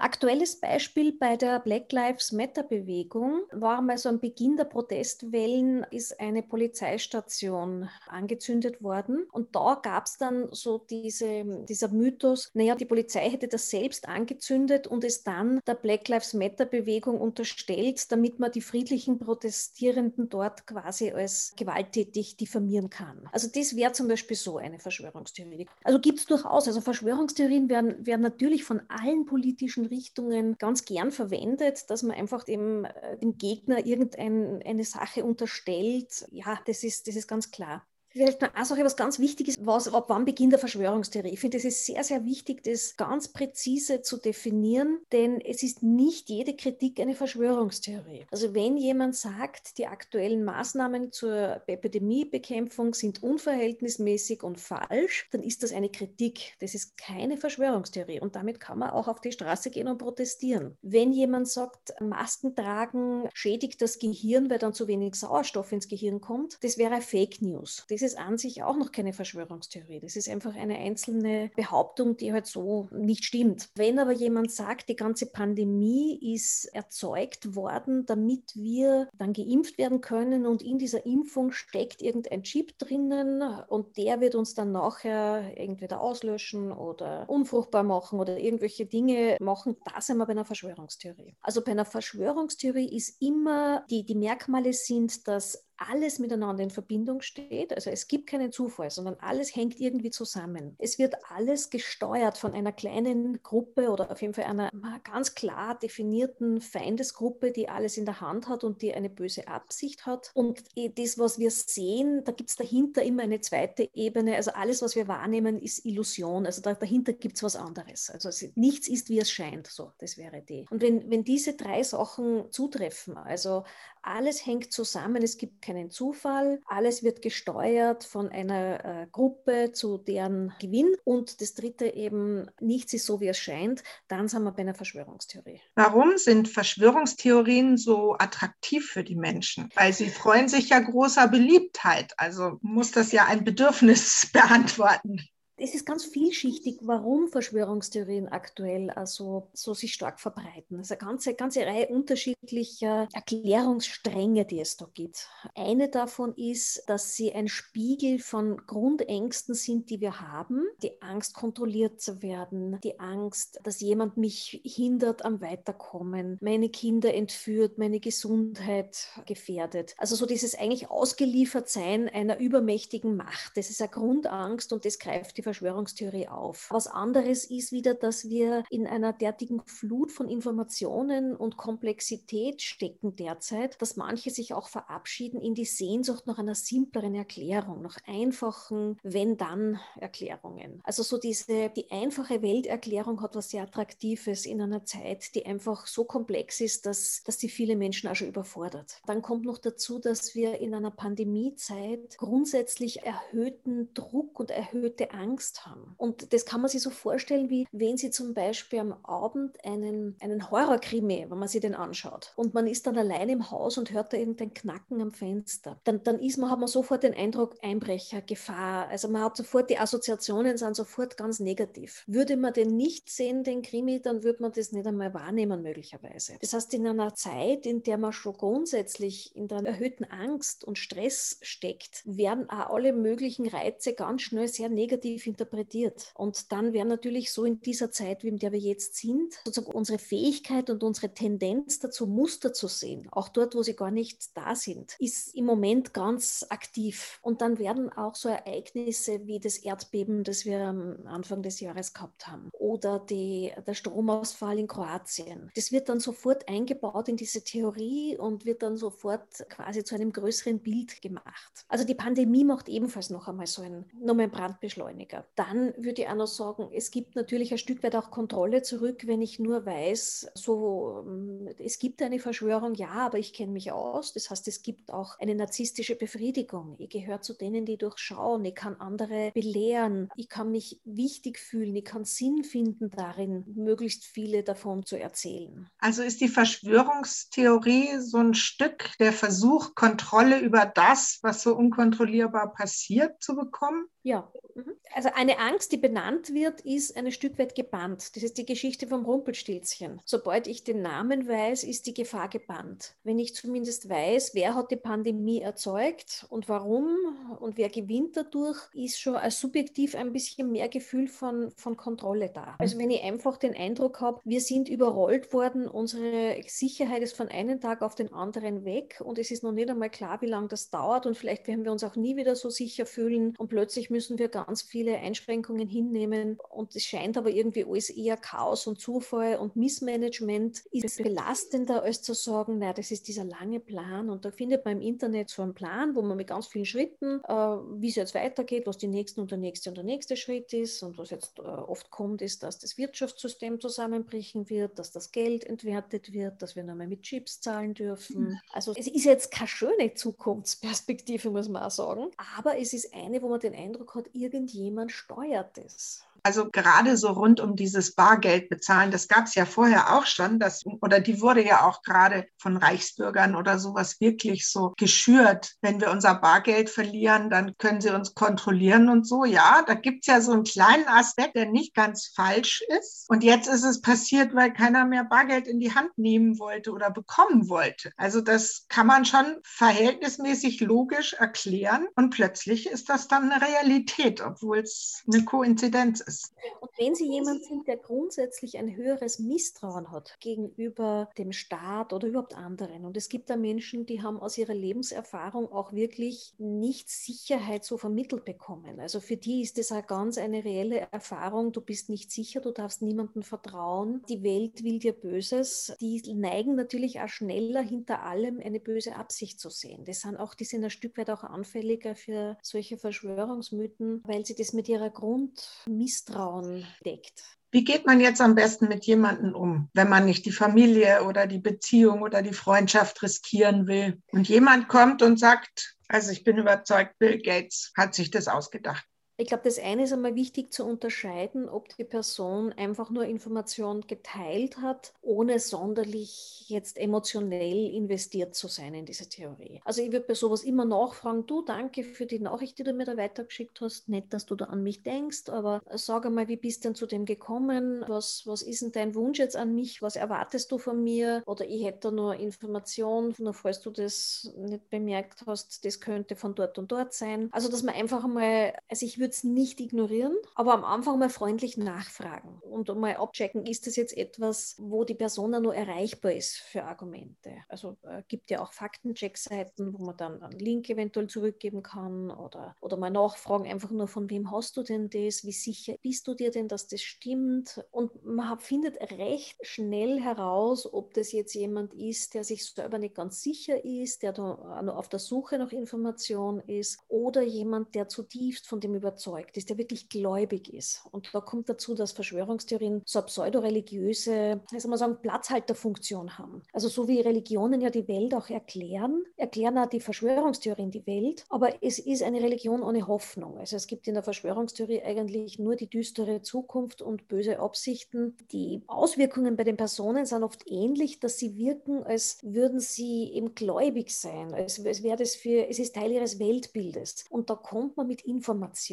aktuelles 0.00 0.60
Beispiel 0.60 1.12
bei 1.12 1.36
der 1.36 1.60
Black 1.60 1.92
Lives 1.92 2.32
Matter 2.32 2.62
Bewegung 2.62 3.42
war 3.52 3.82
mal 3.82 3.98
so 3.98 4.08
am 4.08 4.20
Beginn 4.20 4.56
der 4.56 4.64
Protestwellen 4.64 5.84
ist 5.90 6.18
eine 6.20 6.42
Polizeistation 6.42 7.88
angezündet 8.06 8.82
worden 8.82 9.26
und 9.32 9.54
da 9.54 9.80
gab 9.82 10.06
es 10.06 10.18
dann 10.18 10.48
so 10.52 10.78
diese, 10.78 11.64
dieser 11.68 11.88
Mythos, 11.88 12.50
naja, 12.54 12.74
die 12.74 12.84
Polizei 12.84 13.28
hätte 13.30 13.48
das 13.48 13.70
selbst 13.70 14.08
angezündet 14.08 14.86
und 14.86 15.04
es 15.04 15.22
dann 15.22 15.60
der 15.66 15.74
Black 15.74 16.08
Lives 16.08 16.34
Matter 16.34 16.64
Bewegung 16.64 17.20
unterstellt, 17.20 18.10
damit 18.12 18.38
man 18.38 18.52
die 18.52 18.60
friedlichen 18.60 19.18
Protestierenden 19.18 20.28
dort 20.28 20.66
quasi 20.66 21.10
als 21.10 21.52
gewalttätig 21.56 22.36
diffamieren 22.36 22.90
kann. 22.90 23.28
Also 23.32 23.48
das 23.52 23.76
wäre 23.76 23.92
zum 23.92 24.08
Beispiel 24.08 24.36
so 24.36 24.58
eine 24.58 24.78
Verschwörungstheorie. 24.78 25.66
Also 25.84 25.98
gibt 25.98 26.20
es 26.20 26.26
durchaus, 26.26 26.66
also 26.66 26.80
Verschwörungstheorien 26.80 27.68
werden, 27.68 28.06
werden 28.06 28.22
natürlich 28.22 28.64
von 28.64 28.82
allen 28.88 29.26
politischen 29.26 29.81
politischen 29.82 29.86
Richtungen 29.86 30.58
ganz 30.58 30.84
gern 30.84 31.10
verwendet, 31.10 31.90
dass 31.90 32.02
man 32.02 32.16
einfach 32.16 32.44
dem, 32.44 32.84
äh, 32.84 33.18
dem 33.18 33.38
Gegner 33.38 33.84
irgendeine 33.86 34.84
Sache 34.84 35.24
unterstellt. 35.24 36.26
Ja, 36.30 36.58
das 36.66 36.82
ist, 36.84 37.06
das 37.08 37.16
ist 37.16 37.28
ganz 37.28 37.50
klar. 37.50 37.86
Vielleicht 38.12 38.42
noch 38.42 38.54
eine 38.54 38.66
Sache, 38.66 38.84
was 38.84 38.96
ganz 38.96 39.18
wichtig 39.18 39.48
ist, 39.48 39.64
was, 39.64 39.92
ab 39.92 40.04
wann 40.08 40.26
beginnt 40.26 40.52
der 40.52 40.58
Verschwörungstheorie? 40.58 41.30
Ich 41.30 41.40
finde, 41.40 41.56
es 41.56 41.64
ist 41.64 41.86
sehr, 41.86 42.04
sehr 42.04 42.26
wichtig, 42.26 42.62
das 42.62 42.96
ganz 42.96 43.28
präzise 43.28 44.02
zu 44.02 44.18
definieren, 44.18 44.98
denn 45.12 45.40
es 45.40 45.62
ist 45.62 45.82
nicht 45.82 46.28
jede 46.28 46.54
Kritik 46.54 47.00
eine 47.00 47.14
Verschwörungstheorie. 47.14 48.26
Also 48.30 48.54
wenn 48.54 48.76
jemand 48.76 49.16
sagt, 49.16 49.78
die 49.78 49.86
aktuellen 49.86 50.44
Maßnahmen 50.44 51.10
zur 51.12 51.62
Epidemiebekämpfung 51.66 52.92
sind 52.92 53.22
unverhältnismäßig 53.22 54.42
und 54.42 54.60
falsch, 54.60 55.28
dann 55.30 55.42
ist 55.42 55.62
das 55.62 55.72
eine 55.72 55.88
Kritik. 55.88 56.54
Das 56.60 56.74
ist 56.74 56.98
keine 56.98 57.38
Verschwörungstheorie 57.38 58.20
und 58.20 58.36
damit 58.36 58.60
kann 58.60 58.78
man 58.78 58.90
auch 58.90 59.08
auf 59.08 59.22
die 59.22 59.32
Straße 59.32 59.70
gehen 59.70 59.88
und 59.88 59.98
protestieren. 59.98 60.76
Wenn 60.82 61.12
jemand 61.12 61.48
sagt, 61.48 61.94
Masken 62.00 62.54
tragen 62.54 63.28
schädigt 63.32 63.80
das 63.80 63.98
Gehirn, 63.98 64.50
weil 64.50 64.58
dann 64.58 64.74
zu 64.74 64.86
wenig 64.86 65.14
Sauerstoff 65.14 65.72
ins 65.72 65.88
Gehirn 65.88 66.20
kommt, 66.20 66.58
das 66.62 66.76
wäre 66.76 67.00
Fake 67.00 67.40
News. 67.40 67.86
Das 67.88 68.01
ist 68.02 68.18
an 68.18 68.38
sich 68.38 68.62
auch 68.62 68.76
noch 68.76 68.92
keine 68.92 69.12
Verschwörungstheorie. 69.12 70.00
Das 70.00 70.16
ist 70.16 70.28
einfach 70.28 70.54
eine 70.54 70.76
einzelne 70.76 71.50
Behauptung, 71.56 72.16
die 72.16 72.32
halt 72.32 72.46
so 72.46 72.88
nicht 72.90 73.24
stimmt. 73.24 73.70
Wenn 73.74 73.98
aber 73.98 74.12
jemand 74.12 74.50
sagt, 74.50 74.88
die 74.88 74.96
ganze 74.96 75.26
Pandemie 75.26 76.34
ist 76.34 76.66
erzeugt 76.66 77.54
worden, 77.54 78.06
damit 78.06 78.54
wir 78.54 79.08
dann 79.18 79.32
geimpft 79.32 79.78
werden 79.78 80.00
können 80.00 80.46
und 80.46 80.62
in 80.62 80.78
dieser 80.78 81.04
Impfung 81.06 81.52
steckt 81.52 82.02
irgendein 82.02 82.42
Chip 82.42 82.78
drinnen 82.78 83.42
und 83.68 83.96
der 83.96 84.20
wird 84.20 84.34
uns 84.34 84.54
dann 84.54 84.72
nachher 84.72 85.52
entweder 85.56 86.00
auslöschen 86.00 86.72
oder 86.72 87.28
unfruchtbar 87.28 87.82
machen 87.82 88.20
oder 88.20 88.38
irgendwelche 88.38 88.86
Dinge 88.86 89.36
machen, 89.40 89.76
da 89.84 90.00
sind 90.00 90.18
wir 90.18 90.26
bei 90.26 90.32
einer 90.32 90.44
Verschwörungstheorie. 90.44 91.36
Also 91.40 91.62
bei 91.62 91.72
einer 91.72 91.84
Verschwörungstheorie 91.84 92.96
ist 92.96 93.20
immer, 93.20 93.84
die, 93.90 94.04
die 94.04 94.14
Merkmale 94.14 94.72
sind, 94.72 95.26
dass 95.28 95.64
alles 95.88 96.18
miteinander 96.18 96.62
in 96.62 96.70
Verbindung 96.70 97.20
steht. 97.20 97.74
Also 97.74 97.90
es 97.90 98.08
gibt 98.08 98.28
keinen 98.28 98.52
Zufall, 98.52 98.90
sondern 98.90 99.16
alles 99.20 99.54
hängt 99.54 99.80
irgendwie 99.80 100.10
zusammen. 100.10 100.76
Es 100.78 100.98
wird 100.98 101.14
alles 101.30 101.70
gesteuert 101.70 102.38
von 102.38 102.52
einer 102.52 102.72
kleinen 102.72 103.42
Gruppe 103.42 103.90
oder 103.90 104.10
auf 104.10 104.20
jeden 104.22 104.34
Fall 104.34 104.44
einer 104.44 104.70
ganz 105.04 105.34
klar 105.34 105.78
definierten 105.78 106.60
Feindesgruppe, 106.60 107.52
die 107.52 107.68
alles 107.68 107.96
in 107.96 108.04
der 108.04 108.20
Hand 108.20 108.48
hat 108.48 108.64
und 108.64 108.82
die 108.82 108.94
eine 108.94 109.10
böse 109.10 109.48
Absicht 109.48 110.06
hat. 110.06 110.30
Und 110.34 110.62
das, 110.96 111.18
was 111.18 111.38
wir 111.38 111.50
sehen, 111.50 112.22
da 112.24 112.32
gibt 112.32 112.50
es 112.50 112.56
dahinter 112.56 113.02
immer 113.02 113.22
eine 113.22 113.40
zweite 113.40 113.88
Ebene. 113.94 114.36
Also 114.36 114.52
alles, 114.52 114.82
was 114.82 114.96
wir 114.96 115.08
wahrnehmen, 115.08 115.60
ist 115.60 115.84
Illusion. 115.84 116.46
Also 116.46 116.62
da, 116.62 116.74
dahinter 116.74 117.12
gibt 117.12 117.36
es 117.36 117.42
was 117.42 117.56
anderes. 117.56 118.10
Also 118.10 118.30
nichts 118.54 118.88
ist, 118.88 119.08
wie 119.08 119.18
es 119.18 119.30
scheint. 119.30 119.66
So, 119.66 119.92
das 119.98 120.16
wäre 120.16 120.42
die. 120.42 120.66
Und 120.70 120.82
wenn, 120.82 121.10
wenn 121.10 121.24
diese 121.24 121.54
drei 121.54 121.82
Sachen 121.82 122.50
zutreffen, 122.50 123.16
also 123.16 123.64
alles 124.02 124.44
hängt 124.44 124.72
zusammen, 124.72 125.22
es 125.22 125.38
gibt 125.38 125.62
keinen 125.62 125.90
Zufall, 125.90 126.60
alles 126.66 127.02
wird 127.02 127.22
gesteuert 127.22 128.04
von 128.04 128.28
einer 128.28 128.84
äh, 128.84 129.06
Gruppe 129.10 129.72
zu 129.72 129.98
deren 129.98 130.52
Gewinn. 130.60 130.94
Und 131.04 131.40
das 131.40 131.54
dritte 131.54 131.86
eben, 131.86 132.50
nichts 132.60 132.92
ist 132.92 133.06
so, 133.06 133.20
wie 133.20 133.28
es 133.28 133.38
scheint, 133.38 133.82
dann 134.08 134.28
sind 134.28 134.42
wir 134.42 134.52
bei 134.52 134.62
einer 134.62 134.74
Verschwörungstheorie. 134.74 135.60
Warum 135.74 136.18
sind 136.18 136.48
Verschwörungstheorien 136.48 137.76
so 137.76 138.16
attraktiv 138.18 138.90
für 138.90 139.04
die 139.04 139.16
Menschen? 139.16 139.68
Weil 139.74 139.92
sie 139.92 140.10
freuen 140.10 140.48
sich 140.48 140.70
ja 140.70 140.80
großer 140.80 141.28
Beliebtheit, 141.28 142.12
also 142.16 142.58
muss 142.60 142.90
das 142.90 143.12
ja 143.12 143.26
ein 143.26 143.44
Bedürfnis 143.44 144.28
beantworten 144.32 145.20
es 145.62 145.76
ist 145.76 145.86
ganz 145.86 146.04
vielschichtig, 146.04 146.78
warum 146.80 147.28
Verschwörungstheorien 147.28 148.26
aktuell 148.26 148.90
also 148.90 149.48
so 149.52 149.74
sich 149.74 149.94
stark 149.94 150.18
verbreiten. 150.18 150.80
Es 150.80 150.90
ist 150.90 151.00
eine 151.00 151.08
ganze, 151.08 151.34
ganze 151.34 151.60
Reihe 151.60 151.86
unterschiedlicher 151.86 153.08
Erklärungsstränge, 153.12 154.44
die 154.44 154.58
es 154.58 154.76
da 154.76 154.88
gibt. 154.92 155.28
Eine 155.54 155.88
davon 155.88 156.34
ist, 156.34 156.82
dass 156.88 157.14
sie 157.14 157.32
ein 157.32 157.46
Spiegel 157.46 158.18
von 158.18 158.56
Grundängsten 158.66 159.54
sind, 159.54 159.88
die 159.90 160.00
wir 160.00 160.20
haben. 160.20 160.66
Die 160.82 161.00
Angst, 161.00 161.34
kontrolliert 161.34 162.00
zu 162.00 162.22
werden, 162.22 162.80
die 162.82 162.98
Angst, 162.98 163.60
dass 163.62 163.80
jemand 163.80 164.16
mich 164.16 164.60
hindert 164.64 165.24
am 165.24 165.40
Weiterkommen, 165.40 166.38
meine 166.40 166.70
Kinder 166.70 167.14
entführt, 167.14 167.78
meine 167.78 168.00
Gesundheit 168.00 169.06
gefährdet. 169.26 169.94
Also 169.98 170.16
so 170.16 170.26
dieses 170.26 170.56
eigentlich 170.56 170.90
ausgeliefert 170.90 171.68
sein 171.68 172.08
einer 172.08 172.40
übermächtigen 172.40 173.14
Macht. 173.14 173.56
Das 173.56 173.70
ist 173.70 173.80
eine 173.80 173.90
Grundangst 173.92 174.72
und 174.72 174.84
das 174.84 174.98
greift 174.98 175.36
die 175.36 175.51
Verschwörungstheorie 175.52 176.28
auf. 176.28 176.68
Was 176.70 176.86
anderes 176.86 177.44
ist 177.44 177.72
wieder, 177.72 177.94
dass 177.94 178.28
wir 178.28 178.64
in 178.70 178.86
einer 178.86 179.12
derartigen 179.12 179.60
Flut 179.66 180.10
von 180.10 180.28
Informationen 180.28 181.36
und 181.36 181.58
Komplexität 181.58 182.62
stecken 182.62 183.16
derzeit, 183.16 183.80
dass 183.82 183.96
manche 183.96 184.30
sich 184.30 184.54
auch 184.54 184.68
verabschieden 184.68 185.42
in 185.42 185.54
die 185.54 185.66
Sehnsucht 185.66 186.26
nach 186.26 186.38
einer 186.38 186.54
simpleren 186.54 187.14
Erklärung, 187.14 187.82
nach 187.82 187.98
einfachen 188.06 188.96
Wenn-Dann-Erklärungen. 189.02 190.80
Also 190.84 191.02
so 191.02 191.18
diese, 191.18 191.68
die 191.68 191.90
einfache 191.90 192.40
Welterklärung 192.40 193.20
hat 193.20 193.36
was 193.36 193.50
sehr 193.50 193.64
Attraktives 193.64 194.46
in 194.46 194.62
einer 194.62 194.86
Zeit, 194.86 195.34
die 195.34 195.44
einfach 195.44 195.86
so 195.86 196.04
komplex 196.04 196.60
ist, 196.60 196.86
dass, 196.86 197.22
dass 197.24 197.36
die 197.36 197.50
viele 197.50 197.76
Menschen 197.76 198.08
auch 198.08 198.16
schon 198.16 198.28
überfordert. 198.28 199.02
Dann 199.04 199.20
kommt 199.20 199.44
noch 199.44 199.58
dazu, 199.58 199.98
dass 199.98 200.34
wir 200.34 200.60
in 200.60 200.74
einer 200.74 200.90
Pandemiezeit 200.90 202.16
grundsätzlich 202.16 203.02
erhöhten 203.02 203.92
Druck 203.92 204.40
und 204.40 204.50
erhöhte 204.50 205.10
Angst 205.10 205.31
Angst 205.32 205.64
haben. 205.66 205.94
Und 205.96 206.32
das 206.32 206.44
kann 206.44 206.60
man 206.60 206.68
sich 206.68 206.82
so 206.82 206.90
vorstellen, 206.90 207.48
wie 207.48 207.66
wenn 207.72 207.96
Sie 207.96 208.10
zum 208.10 208.34
Beispiel 208.34 208.80
am 208.80 208.92
Abend 209.04 209.64
einen, 209.64 210.16
einen 210.20 210.50
Horrorkrimi, 210.50 211.26
wenn 211.28 211.38
man 211.38 211.48
sich 211.48 211.62
den 211.62 211.74
anschaut, 211.74 212.32
und 212.36 212.52
man 212.54 212.66
ist 212.66 212.86
dann 212.86 212.98
allein 212.98 213.28
im 213.30 213.50
Haus 213.50 213.78
und 213.78 213.92
hört 213.92 214.12
da 214.12 214.18
irgendein 214.18 214.52
Knacken 214.52 215.00
am 215.00 215.10
Fenster, 215.10 215.80
dann, 215.84 216.02
dann 216.02 216.18
ist 216.18 216.36
man, 216.36 216.50
hat 216.50 216.58
man 216.58 216.68
sofort 216.68 217.02
den 217.02 217.14
Eindruck, 217.14 217.56
Einbrecher, 217.62 218.20
Gefahr. 218.20 218.88
Also 218.88 219.08
man 219.08 219.22
hat 219.22 219.36
sofort, 219.36 219.70
die 219.70 219.78
Assoziationen 219.78 220.58
sind 220.58 220.76
sofort 220.76 221.16
ganz 221.16 221.40
negativ. 221.40 222.04
Würde 222.06 222.36
man 222.36 222.52
den 222.52 222.76
nicht 222.76 223.10
sehen, 223.10 223.42
den 223.42 223.62
Krimi, 223.62 224.02
dann 224.02 224.22
würde 224.22 224.42
man 224.42 224.52
das 224.52 224.72
nicht 224.72 224.86
einmal 224.86 225.14
wahrnehmen, 225.14 225.62
möglicherweise. 225.62 226.36
Das 226.40 226.52
heißt, 226.52 226.74
in 226.74 226.86
einer 226.86 227.14
Zeit, 227.14 227.64
in 227.64 227.82
der 227.82 227.96
man 227.96 228.12
schon 228.12 228.34
grundsätzlich 228.34 229.34
in 229.34 229.48
der 229.48 229.64
erhöhten 229.64 230.04
Angst 230.04 230.64
und 230.64 230.78
Stress 230.78 231.38
steckt, 231.40 232.02
werden 232.04 232.50
auch 232.50 232.70
alle 232.70 232.92
möglichen 232.92 233.48
Reize 233.48 233.94
ganz 233.94 234.22
schnell 234.22 234.48
sehr 234.48 234.68
negativ 234.68 235.21
interpretiert. 235.26 236.12
Und 236.14 236.52
dann 236.52 236.72
wäre 236.72 236.86
natürlich 236.86 237.32
so 237.32 237.44
in 237.44 237.60
dieser 237.60 237.90
Zeit, 237.90 238.24
in 238.24 238.38
der 238.38 238.52
wir 238.52 238.58
jetzt 238.58 238.96
sind, 238.96 239.34
sozusagen 239.44 239.74
unsere 239.74 239.98
Fähigkeit 239.98 240.70
und 240.70 240.82
unsere 240.82 241.12
Tendenz 241.14 241.78
dazu, 241.78 242.06
Muster 242.06 242.52
zu 242.52 242.68
sehen, 242.68 243.08
auch 243.10 243.28
dort, 243.28 243.54
wo 243.54 243.62
sie 243.62 243.74
gar 243.74 243.90
nicht 243.90 244.36
da 244.36 244.54
sind, 244.54 244.96
ist 244.98 245.34
im 245.34 245.44
Moment 245.44 245.94
ganz 245.94 246.46
aktiv. 246.48 247.18
Und 247.22 247.40
dann 247.40 247.58
werden 247.58 247.92
auch 247.92 248.14
so 248.14 248.28
Ereignisse 248.28 249.26
wie 249.26 249.40
das 249.40 249.58
Erdbeben, 249.58 250.24
das 250.24 250.44
wir 250.44 250.60
am 250.60 251.06
Anfang 251.06 251.42
des 251.42 251.60
Jahres 251.60 251.92
gehabt 251.92 252.26
haben, 252.26 252.50
oder 252.58 252.98
die, 252.98 253.52
der 253.66 253.74
Stromausfall 253.74 254.58
in 254.58 254.66
Kroatien, 254.66 255.50
das 255.54 255.72
wird 255.72 255.88
dann 255.88 256.00
sofort 256.00 256.48
eingebaut 256.48 257.08
in 257.08 257.16
diese 257.16 257.42
Theorie 257.42 258.16
und 258.18 258.44
wird 258.44 258.62
dann 258.62 258.76
sofort 258.76 259.48
quasi 259.48 259.84
zu 259.84 259.94
einem 259.94 260.12
größeren 260.12 260.60
Bild 260.60 261.00
gemacht. 261.02 261.64
Also 261.68 261.84
die 261.84 261.94
Pandemie 261.94 262.44
macht 262.44 262.68
ebenfalls 262.68 263.10
noch 263.10 263.28
einmal 263.28 263.46
so 263.46 263.62
ein, 263.62 263.84
nochmal 263.98 264.24
einen 264.24 264.32
Brandbeschleuniger. 264.32 265.11
Dann 265.34 265.74
würde 265.76 266.02
ich 266.02 266.08
auch 266.08 266.14
noch 266.14 266.26
sagen, 266.26 266.70
es 266.72 266.90
gibt 266.90 267.16
natürlich 267.16 267.52
ein 267.52 267.58
Stück 267.58 267.82
weit 267.82 267.96
auch 267.96 268.10
Kontrolle 268.10 268.62
zurück, 268.62 269.06
wenn 269.06 269.22
ich 269.22 269.38
nur 269.38 269.66
weiß, 269.66 270.30
so, 270.34 271.04
ähm, 271.06 271.48
es 271.58 271.78
gibt 271.78 272.02
eine 272.02 272.18
Verschwörung, 272.18 272.74
ja, 272.74 272.90
aber 272.90 273.18
ich 273.18 273.32
kenne 273.32 273.52
mich 273.52 273.72
aus. 273.72 274.12
Das 274.12 274.30
heißt, 274.30 274.48
es 274.48 274.62
gibt 274.62 274.92
auch 274.92 275.18
eine 275.18 275.34
narzisstische 275.34 275.96
Befriedigung. 275.96 276.76
Ich 276.78 276.90
gehöre 276.90 277.20
zu 277.20 277.34
denen, 277.34 277.64
die 277.64 277.76
durchschauen. 277.76 278.44
Ich 278.44 278.54
kann 278.54 278.76
andere 278.76 279.30
belehren. 279.32 280.08
Ich 280.16 280.28
kann 280.28 280.50
mich 280.50 280.80
wichtig 280.84 281.38
fühlen. 281.38 281.74
Ich 281.76 281.84
kann 281.84 282.04
Sinn 282.04 282.44
finden 282.44 282.90
darin, 282.90 283.44
möglichst 283.54 284.04
viele 284.04 284.42
davon 284.42 284.84
zu 284.84 284.98
erzählen. 284.98 285.68
Also 285.78 286.02
ist 286.02 286.20
die 286.20 286.28
Verschwörungstheorie 286.28 287.98
so 287.98 288.18
ein 288.18 288.34
Stück 288.34 288.90
der 288.98 289.12
Versuch, 289.12 289.74
Kontrolle 289.74 290.38
über 290.40 290.66
das, 290.66 291.18
was 291.22 291.42
so 291.42 291.54
unkontrollierbar 291.56 292.52
passiert, 292.52 293.22
zu 293.22 293.34
bekommen? 293.34 293.86
Ja, 294.02 294.32
mhm. 294.54 294.72
Also 295.04 295.16
eine 295.16 295.40
Angst, 295.40 295.72
die 295.72 295.78
benannt 295.78 296.32
wird, 296.32 296.60
ist 296.60 296.96
ein 296.96 297.10
Stück 297.10 297.36
weit 297.36 297.56
gebannt. 297.56 298.14
Das 298.14 298.22
ist 298.22 298.38
die 298.38 298.46
Geschichte 298.46 298.86
vom 298.86 299.04
Rumpelstilzchen. 299.04 300.00
Sobald 300.04 300.46
ich 300.46 300.62
den 300.62 300.80
Namen 300.80 301.26
weiß, 301.26 301.64
ist 301.64 301.88
die 301.88 301.94
Gefahr 301.94 302.28
gebannt. 302.28 302.94
Wenn 303.02 303.18
ich 303.18 303.34
zumindest 303.34 303.88
weiß, 303.88 304.32
wer 304.34 304.54
hat 304.54 304.70
die 304.70 304.76
Pandemie 304.76 305.40
erzeugt 305.40 306.24
und 306.30 306.48
warum 306.48 306.96
und 307.40 307.56
wer 307.56 307.68
gewinnt 307.68 308.16
dadurch, 308.16 308.58
ist 308.74 309.00
schon 309.00 309.16
als 309.16 309.40
subjektiv 309.40 309.96
ein 309.96 310.12
bisschen 310.12 310.52
mehr 310.52 310.68
Gefühl 310.68 311.08
von, 311.08 311.50
von 311.56 311.76
Kontrolle 311.76 312.30
da. 312.32 312.54
Also 312.58 312.78
wenn 312.78 312.90
ich 312.90 313.02
einfach 313.02 313.38
den 313.38 313.56
Eindruck 313.56 314.00
habe, 314.00 314.20
wir 314.24 314.40
sind 314.40 314.68
überrollt 314.68 315.32
worden, 315.32 315.66
unsere 315.66 316.40
Sicherheit 316.46 317.02
ist 317.02 317.16
von 317.16 317.26
einem 317.26 317.60
Tag 317.60 317.82
auf 317.82 317.96
den 317.96 318.12
anderen 318.12 318.64
weg 318.64 319.00
und 319.04 319.18
es 319.18 319.32
ist 319.32 319.42
noch 319.42 319.50
nicht 319.50 319.68
einmal 319.68 319.90
klar, 319.90 320.20
wie 320.20 320.26
lange 320.26 320.46
das 320.46 320.70
dauert 320.70 321.06
und 321.06 321.16
vielleicht 321.16 321.48
werden 321.48 321.64
wir 321.64 321.72
uns 321.72 321.82
auch 321.82 321.96
nie 321.96 322.16
wieder 322.16 322.36
so 322.36 322.50
sicher 322.50 322.86
fühlen 322.86 323.34
und 323.36 323.48
plötzlich 323.48 323.90
müssen 323.90 324.18
wir 324.20 324.28
ganz 324.28 324.62
viele 324.62 324.91
viele 324.92 325.04
Einschränkungen 325.04 325.68
hinnehmen. 325.68 326.38
Und 326.50 326.74
es 326.76 326.84
scheint 326.84 327.16
aber 327.16 327.30
irgendwie 327.30 327.64
alles 327.64 327.90
eher 327.90 328.16
Chaos 328.16 328.66
und 328.66 328.80
Zufall 328.80 329.38
und 329.38 329.56
Missmanagement. 329.56 330.62
Ist 330.70 331.02
belastender, 331.02 331.82
als 331.82 332.02
zu 332.02 332.14
sagen, 332.14 332.58
naja, 332.58 332.72
das 332.74 332.90
ist 332.90 333.08
dieser 333.08 333.24
lange 333.24 333.60
Plan. 333.60 334.10
Und 334.10 334.24
da 334.24 334.30
findet 334.30 334.64
man 334.64 334.80
im 334.80 334.82
Internet 334.82 335.30
so 335.30 335.42
einen 335.42 335.54
Plan, 335.54 335.94
wo 335.94 336.02
man 336.02 336.16
mit 336.16 336.28
ganz 336.28 336.46
vielen 336.46 336.64
Schritten, 336.64 337.20
äh, 337.26 337.32
wie 337.32 337.88
es 337.88 337.96
jetzt 337.96 338.14
weitergeht, 338.14 338.66
was 338.66 338.78
die 338.78 338.88
nächsten 338.88 339.20
und 339.20 339.30
der 339.30 339.38
nächste 339.38 339.70
und 339.70 339.76
der 339.76 339.84
nächste 339.84 340.16
Schritt 340.16 340.52
ist. 340.52 340.82
Und 340.82 340.98
was 340.98 341.10
jetzt 341.10 341.38
äh, 341.38 341.42
oft 341.42 341.90
kommt, 341.90 342.22
ist, 342.22 342.42
dass 342.42 342.58
das 342.58 342.76
Wirtschaftssystem 342.78 343.60
zusammenbrechen 343.60 344.50
wird, 344.50 344.78
dass 344.78 344.92
das 344.92 345.12
Geld 345.12 345.44
entwertet 345.44 346.12
wird, 346.12 346.42
dass 346.42 346.56
wir 346.56 346.64
nochmal 346.64 346.86
mit 346.86 347.02
Chips 347.02 347.40
zahlen 347.40 347.74
dürfen. 347.74 348.24
Mhm. 348.24 348.38
Also 348.52 348.72
es 348.76 348.88
ist 348.88 349.04
jetzt 349.04 349.30
keine 349.30 349.48
schöne 349.48 349.94
Zukunftsperspektive, 349.94 351.30
muss 351.30 351.48
man 351.48 351.62
auch 351.62 351.70
sagen, 351.70 352.10
aber 352.36 352.58
es 352.58 352.72
ist 352.72 352.94
eine, 352.94 353.22
wo 353.22 353.28
man 353.28 353.40
den 353.40 353.54
Eindruck 353.54 353.94
hat, 353.94 354.06
irgendjemand 354.12 354.81
steuert 354.90 355.58
es. 355.58 356.04
Also 356.24 356.50
gerade 356.50 356.96
so 356.96 357.08
rund 357.08 357.40
um 357.40 357.56
dieses 357.56 357.94
Bargeld 357.94 358.48
bezahlen, 358.48 358.92
das 358.92 359.08
gab 359.08 359.26
es 359.26 359.34
ja 359.34 359.44
vorher 359.44 359.96
auch 359.96 360.06
schon, 360.06 360.38
das, 360.38 360.62
oder 360.80 361.00
die 361.00 361.20
wurde 361.20 361.44
ja 361.44 361.66
auch 361.66 361.82
gerade 361.82 362.26
von 362.38 362.56
Reichsbürgern 362.56 363.34
oder 363.34 363.58
sowas 363.58 364.00
wirklich 364.00 364.48
so 364.48 364.72
geschürt. 364.76 365.54
Wenn 365.62 365.80
wir 365.80 365.90
unser 365.90 366.14
Bargeld 366.14 366.70
verlieren, 366.70 367.28
dann 367.28 367.56
können 367.58 367.80
sie 367.80 367.90
uns 367.90 368.14
kontrollieren 368.14 368.88
und 368.88 369.06
so. 369.06 369.24
Ja, 369.24 369.64
da 369.66 369.74
gibt 369.74 370.04
es 370.04 370.06
ja 370.06 370.20
so 370.20 370.32
einen 370.32 370.44
kleinen 370.44 370.86
Aspekt, 370.86 371.34
der 371.34 371.46
nicht 371.46 371.74
ganz 371.74 372.12
falsch 372.14 372.62
ist. 372.78 373.06
Und 373.08 373.24
jetzt 373.24 373.48
ist 373.48 373.64
es 373.64 373.80
passiert, 373.80 374.34
weil 374.34 374.52
keiner 374.52 374.84
mehr 374.84 375.04
Bargeld 375.04 375.48
in 375.48 375.58
die 375.58 375.74
Hand 375.74 375.90
nehmen 375.96 376.38
wollte 376.38 376.70
oder 376.70 376.90
bekommen 376.90 377.48
wollte. 377.48 377.90
Also 377.96 378.20
das 378.20 378.66
kann 378.68 378.86
man 378.86 379.04
schon 379.04 379.38
verhältnismäßig 379.42 380.60
logisch 380.60 381.14
erklären. 381.14 381.88
Und 381.96 382.10
plötzlich 382.10 382.66
ist 382.66 382.88
das 382.88 383.08
dann 383.08 383.30
eine 383.30 383.44
Realität, 383.44 384.20
obwohl 384.20 384.60
es 384.60 385.02
eine 385.12 385.24
Koinzidenz 385.24 386.00
ist 386.00 386.11
Und 386.60 386.70
wenn 386.78 386.94
Sie 386.94 387.10
jemand 387.10 387.44
sind, 387.44 387.66
der 387.66 387.76
grundsätzlich 387.76 388.58
ein 388.58 388.74
höheres 388.74 389.18
Misstrauen 389.18 389.90
hat 389.90 390.16
gegenüber 390.20 391.08
dem 391.18 391.32
Staat 391.32 391.92
oder 391.92 392.08
überhaupt 392.08 392.36
anderen, 392.36 392.84
und 392.84 392.96
es 392.96 393.08
gibt 393.08 393.30
da 393.30 393.36
Menschen, 393.36 393.86
die 393.86 394.02
haben 394.02 394.20
aus 394.20 394.38
ihrer 394.38 394.54
Lebenserfahrung 394.54 395.50
auch 395.52 395.72
wirklich 395.72 396.34
nicht 396.38 396.90
Sicherheit 396.90 397.64
so 397.64 397.78
vermittelt 397.78 398.24
bekommen. 398.24 398.80
Also 398.80 399.00
für 399.00 399.16
die 399.16 399.42
ist 399.42 399.58
das 399.58 399.72
eine 399.72 399.82
ganz 399.82 400.18
eine 400.18 400.44
reelle 400.44 400.88
Erfahrung. 400.92 401.52
Du 401.52 401.60
bist 401.60 401.88
nicht 401.88 402.10
sicher, 402.10 402.40
du 402.40 402.50
darfst 402.50 402.82
niemandem 402.82 403.22
vertrauen. 403.22 404.02
Die 404.08 404.22
Welt 404.22 404.62
will 404.62 404.78
dir 404.78 404.92
Böses. 404.92 405.74
Die 405.80 406.02
neigen 406.14 406.54
natürlich 406.54 407.00
auch 407.00 407.08
schneller 407.08 407.62
hinter 407.62 408.02
allem 408.02 408.40
eine 408.40 408.60
böse 408.60 408.96
Absicht 408.96 409.40
zu 409.40 409.50
sehen. 409.50 409.84
Das 409.84 410.00
sind 410.00 410.16
auch, 410.16 410.34
die 410.34 410.44
sind 410.44 410.64
ein 410.64 410.70
Stück 410.70 410.96
weit 410.96 411.10
auch 411.10 411.24
anfälliger 411.24 411.94
für 411.94 412.36
solche 412.42 412.78
Verschwörungsmythen, 412.78 414.02
weil 414.04 414.24
sie 414.26 414.34
das 414.34 414.52
mit 414.52 414.68
ihrer 414.68 414.90
Grundmisstrauen 414.90 416.01
Misstrauen 416.02 416.66
deckt. 416.84 417.22
Wie 417.50 417.64
geht 417.64 417.86
man 417.86 418.00
jetzt 418.00 418.20
am 418.20 418.34
besten 418.34 418.66
mit 418.66 418.86
jemandem 418.86 419.34
um, 419.34 419.68
wenn 419.74 419.88
man 419.88 420.06
nicht 420.06 420.24
die 420.24 420.32
Familie 420.32 421.04
oder 421.04 421.26
die 421.26 421.38
Beziehung 421.38 422.00
oder 422.02 422.22
die 422.22 422.32
Freundschaft 422.32 423.02
riskieren 423.02 423.66
will? 423.66 424.02
Und 424.10 424.28
jemand 424.28 424.68
kommt 424.68 425.02
und 425.02 425.18
sagt, 425.18 425.76
also 425.88 426.10
ich 426.10 426.24
bin 426.24 426.38
überzeugt, 426.38 426.98
Bill 426.98 427.18
Gates 427.18 427.72
hat 427.76 427.94
sich 427.94 428.10
das 428.10 428.26
ausgedacht. 428.26 428.84
Ich 429.18 429.28
glaube, 429.28 429.44
das 429.44 429.58
eine 429.58 429.84
ist 429.84 429.92
einmal 429.92 430.14
wichtig 430.14 430.52
zu 430.52 430.64
unterscheiden, 430.64 431.48
ob 431.48 431.68
die 431.76 431.84
Person 431.84 432.52
einfach 432.54 432.90
nur 432.90 433.04
Informationen 433.04 433.82
geteilt 433.86 434.58
hat, 434.58 434.94
ohne 435.02 435.38
sonderlich 435.38 436.48
jetzt 436.48 436.78
emotionell 436.78 437.66
investiert 437.74 438.34
zu 438.34 438.48
sein 438.48 438.74
in 438.74 438.86
diese 438.86 439.08
Theorie. 439.08 439.60
Also 439.64 439.82
ich 439.82 439.92
würde 439.92 440.06
bei 440.06 440.14
sowas 440.14 440.44
immer 440.44 440.64
nachfragen, 440.64 441.26
du, 441.26 441.42
danke 441.42 441.84
für 441.84 442.06
die 442.06 442.20
Nachricht, 442.20 442.58
die 442.58 442.64
du 442.64 442.72
mir 442.72 442.86
da 442.86 442.96
weitergeschickt 442.96 443.60
hast. 443.60 443.88
Nett, 443.88 444.12
dass 444.14 444.26
du 444.26 444.34
da 444.34 444.46
an 444.46 444.62
mich 444.62 444.82
denkst, 444.82 445.28
aber 445.28 445.60
sag 445.74 446.06
einmal, 446.06 446.28
wie 446.28 446.36
bist 446.36 446.64
du 446.64 446.68
denn 446.68 446.74
zu 446.74 446.86
dem 446.86 447.04
gekommen? 447.04 447.84
Was, 447.88 448.26
was 448.26 448.42
ist 448.42 448.62
denn 448.62 448.72
dein 448.72 448.94
Wunsch 448.94 449.18
jetzt 449.18 449.36
an 449.36 449.54
mich? 449.54 449.82
Was 449.82 449.96
erwartest 449.96 450.50
du 450.52 450.58
von 450.58 450.82
mir? 450.82 451.22
Oder 451.26 451.44
ich 451.46 451.64
hätte 451.64 451.88
da 451.88 451.90
nur 451.90 452.14
Informationen, 452.16 453.14
nur 453.18 453.34
falls 453.34 453.60
du 453.60 453.70
das 453.70 454.32
nicht 454.38 454.70
bemerkt 454.70 455.24
hast, 455.26 455.64
das 455.64 455.80
könnte 455.80 456.16
von 456.16 456.34
dort 456.34 456.58
und 456.58 456.72
dort 456.72 456.94
sein. 456.94 457.28
Also, 457.32 457.50
dass 457.50 457.62
man 457.62 457.74
einfach 457.74 458.06
mal, 458.06 458.54
also 458.68 458.86
ich 458.86 459.01
würde 459.02 459.10
es 459.10 459.24
nicht 459.24 459.60
ignorieren, 459.60 460.16
aber 460.36 460.54
am 460.54 460.64
Anfang 460.64 460.98
mal 460.98 461.10
freundlich 461.10 461.56
nachfragen 461.56 462.40
und 462.42 462.68
mal 462.78 462.96
abchecken, 462.96 463.44
ist 463.44 463.66
das 463.66 463.74
jetzt 463.74 463.96
etwas, 463.96 464.54
wo 464.58 464.84
die 464.84 464.94
Person 464.94 465.32
dann 465.32 465.42
nur 465.42 465.54
erreichbar 465.54 466.12
ist 466.12 466.36
für 466.36 466.62
Argumente. 466.62 467.32
Also 467.48 467.76
äh, 467.82 468.02
gibt 468.06 468.30
ja 468.30 468.40
auch 468.40 468.52
Faktencheck-Seiten, 468.52 469.74
wo 469.74 469.84
man 469.84 469.96
dann 469.96 470.22
einen 470.22 470.38
Link 470.38 470.70
eventuell 470.70 471.08
zurückgeben 471.08 471.64
kann 471.64 472.12
oder, 472.12 472.54
oder 472.60 472.76
mal 472.76 472.90
nachfragen, 472.90 473.46
einfach 473.46 473.72
nur 473.72 473.88
von 473.88 474.08
wem 474.08 474.30
hast 474.30 474.56
du 474.56 474.62
denn 474.62 474.88
das, 474.88 475.24
wie 475.24 475.32
sicher 475.32 475.74
bist 475.82 476.06
du 476.06 476.14
dir 476.14 476.30
denn, 476.30 476.46
dass 476.46 476.68
das 476.68 476.80
stimmt 476.80 477.60
und 477.72 478.04
man 478.04 478.38
findet 478.38 478.80
recht 478.92 479.36
schnell 479.44 480.00
heraus, 480.00 480.72
ob 480.72 480.94
das 480.94 481.10
jetzt 481.10 481.34
jemand 481.34 481.74
ist, 481.74 482.14
der 482.14 482.22
sich 482.22 482.44
selber 482.46 482.78
nicht 482.78 482.94
ganz 482.94 483.20
sicher 483.20 483.64
ist, 483.64 484.04
der 484.04 484.12
da 484.12 484.62
nur 484.62 484.78
auf 484.78 484.88
der 484.88 485.00
Suche 485.00 485.38
nach 485.38 485.50
Information 485.50 486.40
ist 486.46 486.78
oder 486.86 487.22
jemand, 487.22 487.74
der 487.74 487.88
zutiefst 487.88 488.46
von 488.46 488.60
dem 488.60 488.76
überzeugt 488.76 488.91
überzeugt 488.92 489.36
ist, 489.36 489.48
der 489.48 489.58
wirklich 489.58 489.88
gläubig 489.88 490.52
ist. 490.52 490.84
Und 490.90 491.10
da 491.14 491.20
kommt 491.20 491.48
dazu, 491.48 491.74
dass 491.74 491.92
Verschwörungstheorien 491.92 492.82
so 492.84 492.98
eine 492.98 493.06
pseudoreligiöse, 493.06 494.40
soll 494.56 494.70
man 494.70 494.78
sagen, 494.78 494.98
Platzhalterfunktion 495.00 496.18
haben. 496.18 496.42
Also 496.52 496.68
so 496.68 496.88
wie 496.88 497.00
Religionen 497.00 497.60
ja 497.60 497.70
die 497.70 497.88
Welt 497.88 498.14
auch 498.14 498.28
erklären, 498.28 499.04
erklären 499.16 499.58
auch 499.58 499.68
die 499.68 499.80
Verschwörungstheorien 499.80 500.70
die 500.70 500.86
Welt, 500.86 501.24
aber 501.30 501.62
es 501.62 501.78
ist 501.78 502.02
eine 502.02 502.20
Religion 502.20 502.62
ohne 502.62 502.86
Hoffnung. 502.86 503.38
Also 503.38 503.56
es 503.56 503.66
gibt 503.66 503.88
in 503.88 503.94
der 503.94 504.02
Verschwörungstheorie 504.02 504.82
eigentlich 504.82 505.38
nur 505.38 505.56
die 505.56 505.68
düstere 505.68 506.20
Zukunft 506.22 506.82
und 506.82 507.08
böse 507.08 507.38
Absichten. 507.38 508.16
Die 508.30 508.62
Auswirkungen 508.66 509.36
bei 509.36 509.44
den 509.44 509.56
Personen 509.56 510.04
sind 510.04 510.22
oft 510.22 510.42
ähnlich, 510.50 511.00
dass 511.00 511.18
sie 511.18 511.36
wirken, 511.36 511.82
als 511.84 512.18
würden 512.22 512.60
sie 512.60 513.12
eben 513.14 513.34
gläubig 513.34 513.96
sein, 513.96 514.34
als, 514.34 514.64
als 514.64 514.82
wäre 514.82 514.96
das 514.96 515.14
für, 515.14 515.48
es 515.48 515.58
ist 515.58 515.74
Teil 515.74 515.92
ihres 515.92 516.18
Weltbildes. 516.18 517.04
Und 517.08 517.30
da 517.30 517.34
kommt 517.34 517.76
man 517.76 517.86
mit 517.86 518.04